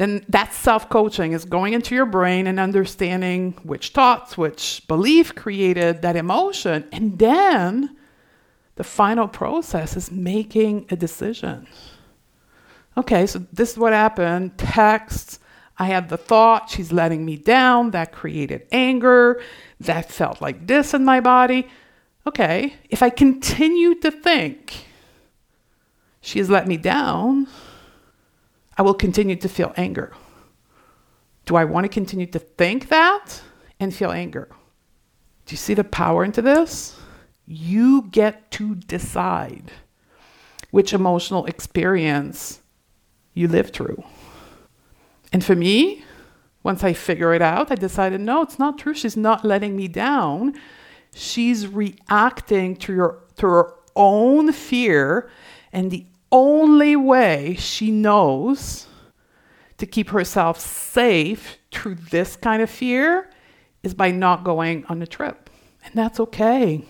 then 0.00 0.24
that's 0.30 0.56
self 0.56 0.88
coaching 0.88 1.32
is 1.32 1.44
going 1.44 1.74
into 1.74 1.94
your 1.94 2.06
brain 2.06 2.46
and 2.46 2.58
understanding 2.58 3.52
which 3.64 3.90
thoughts, 3.90 4.38
which 4.38 4.82
belief 4.88 5.34
created 5.34 6.00
that 6.00 6.16
emotion. 6.16 6.88
And 6.90 7.18
then 7.18 7.98
the 8.80 8.84
final 8.84 9.28
process 9.28 9.94
is 9.94 10.10
making 10.10 10.86
a 10.88 10.96
decision. 10.96 11.66
Okay, 12.96 13.26
so 13.26 13.40
this 13.52 13.72
is 13.72 13.76
what 13.76 13.92
happened. 13.92 14.56
Text, 14.56 15.38
I 15.76 15.84
had 15.84 16.08
the 16.08 16.16
thought, 16.16 16.70
she's 16.70 16.90
letting 16.90 17.26
me 17.26 17.36
down. 17.36 17.90
That 17.90 18.10
created 18.10 18.66
anger. 18.72 19.42
That 19.80 20.10
felt 20.10 20.40
like 20.40 20.66
this 20.66 20.94
in 20.94 21.04
my 21.04 21.20
body. 21.20 21.68
Okay, 22.26 22.72
if 22.88 23.02
I 23.02 23.10
continue 23.10 23.96
to 23.96 24.10
think 24.10 24.86
she 26.22 26.38
has 26.38 26.48
let 26.48 26.66
me 26.66 26.78
down, 26.78 27.48
I 28.78 28.80
will 28.80 28.94
continue 28.94 29.36
to 29.36 29.48
feel 29.50 29.74
anger. 29.76 30.14
Do 31.44 31.54
I 31.54 31.66
want 31.66 31.84
to 31.84 31.90
continue 31.90 32.28
to 32.28 32.38
think 32.38 32.88
that 32.88 33.42
and 33.78 33.94
feel 33.94 34.10
anger? 34.10 34.48
Do 35.44 35.52
you 35.52 35.58
see 35.58 35.74
the 35.74 35.84
power 35.84 36.24
into 36.24 36.40
this? 36.40 36.99
You 37.52 38.02
get 38.02 38.52
to 38.52 38.76
decide 38.76 39.72
which 40.70 40.92
emotional 40.92 41.46
experience 41.46 42.60
you 43.34 43.48
live 43.48 43.70
through. 43.70 44.04
And 45.32 45.44
for 45.44 45.56
me, 45.56 46.04
once 46.62 46.84
I 46.84 46.92
figure 46.92 47.34
it 47.34 47.42
out, 47.42 47.72
I 47.72 47.74
decided 47.74 48.20
no, 48.20 48.42
it's 48.42 48.60
not 48.60 48.78
true. 48.78 48.94
She's 48.94 49.16
not 49.16 49.44
letting 49.44 49.74
me 49.74 49.88
down. 49.88 50.54
She's 51.12 51.66
reacting 51.66 52.76
to 52.76 52.92
your 52.92 53.24
to 53.38 53.46
her 53.46 53.74
own 53.96 54.52
fear 54.52 55.28
and 55.72 55.90
the 55.90 56.06
only 56.30 56.94
way 56.94 57.56
she 57.58 57.90
knows 57.90 58.86
to 59.78 59.86
keep 59.86 60.10
herself 60.10 60.60
safe 60.60 61.58
through 61.72 61.96
this 61.96 62.36
kind 62.36 62.62
of 62.62 62.70
fear 62.70 63.28
is 63.82 63.92
by 63.92 64.12
not 64.12 64.44
going 64.44 64.84
on 64.84 65.00
the 65.00 65.06
trip. 65.08 65.50
And 65.84 65.94
that's 65.94 66.20
okay. 66.20 66.84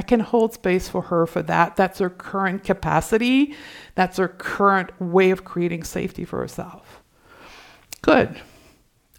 I 0.00 0.02
can 0.02 0.20
hold 0.20 0.54
space 0.54 0.88
for 0.88 1.02
her 1.02 1.26
for 1.26 1.42
that. 1.42 1.76
That's 1.76 1.98
her 1.98 2.08
current 2.08 2.64
capacity. 2.64 3.54
That's 3.96 4.16
her 4.16 4.28
current 4.28 4.98
way 4.98 5.30
of 5.30 5.44
creating 5.44 5.84
safety 5.84 6.24
for 6.24 6.38
herself. 6.38 7.02
Good. 8.00 8.40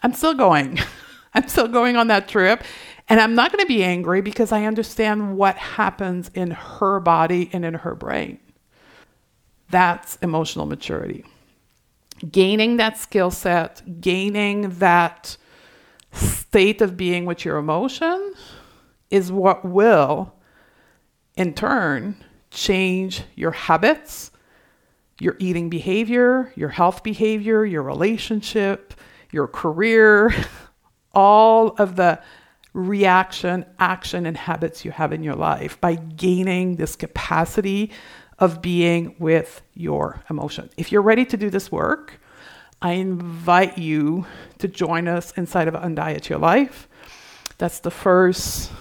I'm 0.01 0.13
still 0.13 0.33
going. 0.33 0.79
I'm 1.35 1.47
still 1.47 1.67
going 1.67 1.97
on 1.97 2.07
that 2.07 2.27
trip. 2.27 2.63
And 3.07 3.19
I'm 3.19 3.35
not 3.35 3.51
going 3.51 3.63
to 3.63 3.67
be 3.67 3.83
angry 3.83 4.21
because 4.21 4.51
I 4.51 4.65
understand 4.65 5.37
what 5.37 5.55
happens 5.55 6.31
in 6.33 6.49
her 6.49 6.99
body 6.99 7.51
and 7.53 7.63
in 7.63 7.75
her 7.75 7.93
brain. 7.93 8.39
That's 9.69 10.15
emotional 10.15 10.65
maturity. 10.65 11.25
Gaining 12.31 12.77
that 12.77 12.97
skill 12.97 13.29
set, 13.29 14.01
gaining 14.01 14.79
that 14.79 15.37
state 16.11 16.81
of 16.81 16.97
being 16.97 17.25
with 17.25 17.45
your 17.45 17.57
emotion 17.57 18.33
is 19.11 19.31
what 19.31 19.63
will, 19.63 20.33
in 21.35 21.53
turn, 21.53 22.15
change 22.49 23.23
your 23.35 23.51
habits, 23.51 24.31
your 25.19 25.35
eating 25.39 25.69
behavior, 25.69 26.51
your 26.55 26.69
health 26.69 27.03
behavior, 27.03 27.65
your 27.65 27.83
relationship, 27.83 28.93
your 29.31 29.47
career, 29.47 30.33
all 31.13 31.69
of 31.77 31.95
the 31.95 32.21
reaction, 32.73 33.65
action, 33.79 34.25
and 34.25 34.37
habits 34.37 34.85
you 34.85 34.91
have 34.91 35.11
in 35.13 35.23
your 35.23 35.35
life 35.35 35.79
by 35.81 35.95
gaining 35.95 36.75
this 36.75 36.95
capacity 36.95 37.91
of 38.39 38.61
being 38.61 39.15
with 39.19 39.61
your 39.73 40.23
emotion. 40.29 40.69
If 40.77 40.91
you're 40.91 41.01
ready 41.01 41.25
to 41.25 41.37
do 41.37 41.49
this 41.49 41.71
work, 41.71 42.19
I 42.81 42.93
invite 42.93 43.77
you 43.77 44.25
to 44.57 44.67
join 44.67 45.07
us 45.07 45.31
inside 45.33 45.67
of 45.67 45.75
Undiet 45.75 46.29
Your 46.29 46.39
Life. 46.39 46.87
That's 47.59 47.79
the 47.79 47.91
first 47.91 48.71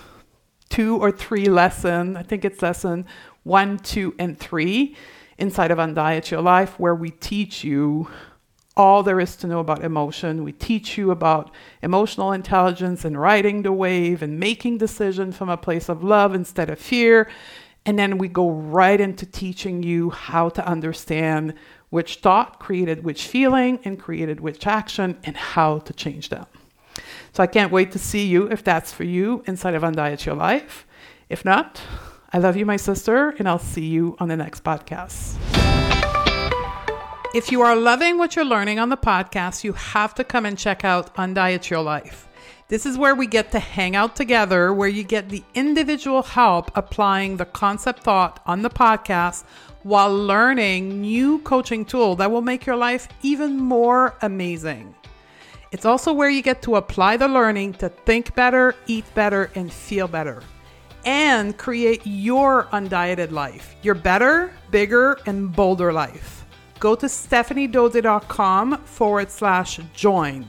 two 0.71 0.97
or 0.97 1.13
three 1.13 1.47
lesson. 1.47 2.17
I 2.17 2.23
think 2.23 2.45
it's 2.45 2.63
lesson 2.63 3.07
one, 3.43 3.79
two, 3.79 4.15
and 4.19 4.39
three 4.39 4.97
inside 5.39 5.71
of 5.71 5.79
Undiet 5.79 6.31
Your 6.31 6.41
Life, 6.41 6.79
where 6.81 6.95
we 6.95 7.11
teach 7.11 7.63
you 7.63 8.09
all 8.77 9.03
there 9.03 9.21
is 9.21 9.37
to 9.37 9.47
know 9.47 9.61
about 9.61 9.85
emotion. 9.85 10.45
We 10.45 10.53
teach 10.53 10.97
you 10.97 11.11
about 11.11 11.51
emotional 11.83 12.33
intelligence 12.33 13.05
and 13.05 13.21
riding 13.21 13.63
the 13.63 13.73
wave 13.73 14.23
and 14.23 14.41
making 14.41 14.79
decisions 14.79 15.37
from 15.37 15.51
a 15.51 15.57
place 15.57 15.91
of 15.91 16.03
love 16.03 16.35
instead 16.35 16.71
of 16.71 16.79
fear 16.79 17.29
and 17.87 17.99
then 17.99 18.19
we 18.19 18.29
go 18.29 18.51
right 18.51 19.01
into 19.01 19.27
teaching 19.27 19.83
you 19.83 20.11
how 20.11 20.49
to 20.51 20.67
understand 20.67 21.55
which 21.89 22.17
thought 22.17 22.61
created 22.61 23.03
which 23.05 23.27
feeling 23.27 23.81
and 23.85 23.99
created 23.99 24.41
which 24.41 24.67
action 24.67 25.19
and 25.25 25.37
how 25.37 25.79
to 25.79 25.93
change 25.93 26.29
them. 26.29 26.47
So 27.33 27.43
I 27.43 27.47
can't 27.47 27.71
wait 27.71 27.93
to 27.93 27.99
see 27.99 28.27
you 28.27 28.51
if 28.51 28.65
that's 28.65 28.93
for 28.93 29.05
you 29.05 29.43
inside 29.47 29.75
of 29.75 29.83
Undiet 29.83 30.25
Your 30.27 30.35
Life. 30.35 30.87
If 31.29 31.45
not, 31.45 31.81
I 32.33 32.39
love 32.39 32.57
you, 32.57 32.67
my 32.67 32.77
sister, 32.77 33.31
and 33.39 33.49
I'll 33.49 33.59
see 33.59 33.87
you 33.87 34.17
on 34.19 34.29
the 34.29 34.37
next 34.37 34.65
podcast. 34.65 35.37
If 37.33 37.53
you 37.53 37.63
are 37.63 37.77
loving 37.77 38.19
what 38.19 38.35
you're 38.35 38.45
learning 38.45 38.81
on 38.81 38.89
the 38.89 38.97
podcast, 38.97 39.63
you 39.63 39.73
have 39.75 40.15
to 40.17 40.25
come 40.25 40.45
and 40.45 40.59
check 40.59 40.85
out 40.85 41.15
Undiet 41.15 41.71
Your 41.71 41.83
Life. 41.83 42.27
This 42.67 42.87
is 42.87 42.99
where 42.99 43.15
we 43.15 43.27
get 43.27 43.53
to 43.53 43.61
hang 43.61 43.95
out 43.95 44.17
together, 44.17 44.73
where 44.73 44.89
you 44.89 45.05
get 45.05 45.29
the 45.29 45.45
individual 45.55 46.23
help 46.23 46.71
applying 46.77 47.37
the 47.37 47.45
concept 47.45 48.03
thought 48.03 48.41
on 48.47 48.63
the 48.63 48.71
podcast 48.71 49.45
while 49.83 50.13
learning 50.13 51.01
new 51.01 51.39
coaching 51.41 51.85
tool 51.85 52.17
that 52.17 52.31
will 52.31 52.43
make 52.43 52.67
your 52.67 52.77
life 52.77 53.09
even 53.23 53.57
more 53.57 54.17
amazing. 54.23 54.95
It's 55.73 55.85
also 55.85 56.13
where 56.13 56.29
you 56.29 56.43
get 56.43 56.63
to 56.63 56.77
apply 56.77 57.17
the 57.17 57.29
learning 57.29 57.75
to 57.75 57.89
think 57.89 58.35
better, 58.35 58.75
eat 58.87 59.05
better, 59.15 59.51
and 59.55 59.73
feel 59.73 60.09
better, 60.09 60.43
and 61.05 61.57
create 61.57 62.03
your 62.05 62.65
undieted 62.73 63.31
life, 63.31 63.77
your 63.83 63.95
better, 63.95 64.53
bigger, 64.71 65.19
and 65.27 65.55
bolder 65.55 65.93
life. 65.93 66.45
Go 66.81 66.97
to 66.97 67.07
stephaniedodier.com 67.07 68.79
forward 68.85 69.31
slash 69.31 69.79
join. 69.95 70.49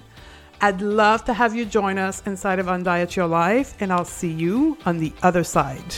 I'd 0.60 0.82
love 0.82 1.26
to 1.26 1.34
have 1.34 1.56
you 1.56 1.66
join 1.66 1.98
us 1.98 2.22
inside 2.26 2.60
of 2.60 2.68
Undiet 2.68 3.16
Your 3.16 3.28
Life, 3.28 3.76
and 3.80 3.92
I'll 3.92 4.06
see 4.06 4.32
you 4.32 4.78
on 4.86 4.98
the 4.98 5.14
other 5.22 5.44
side. 5.44 5.96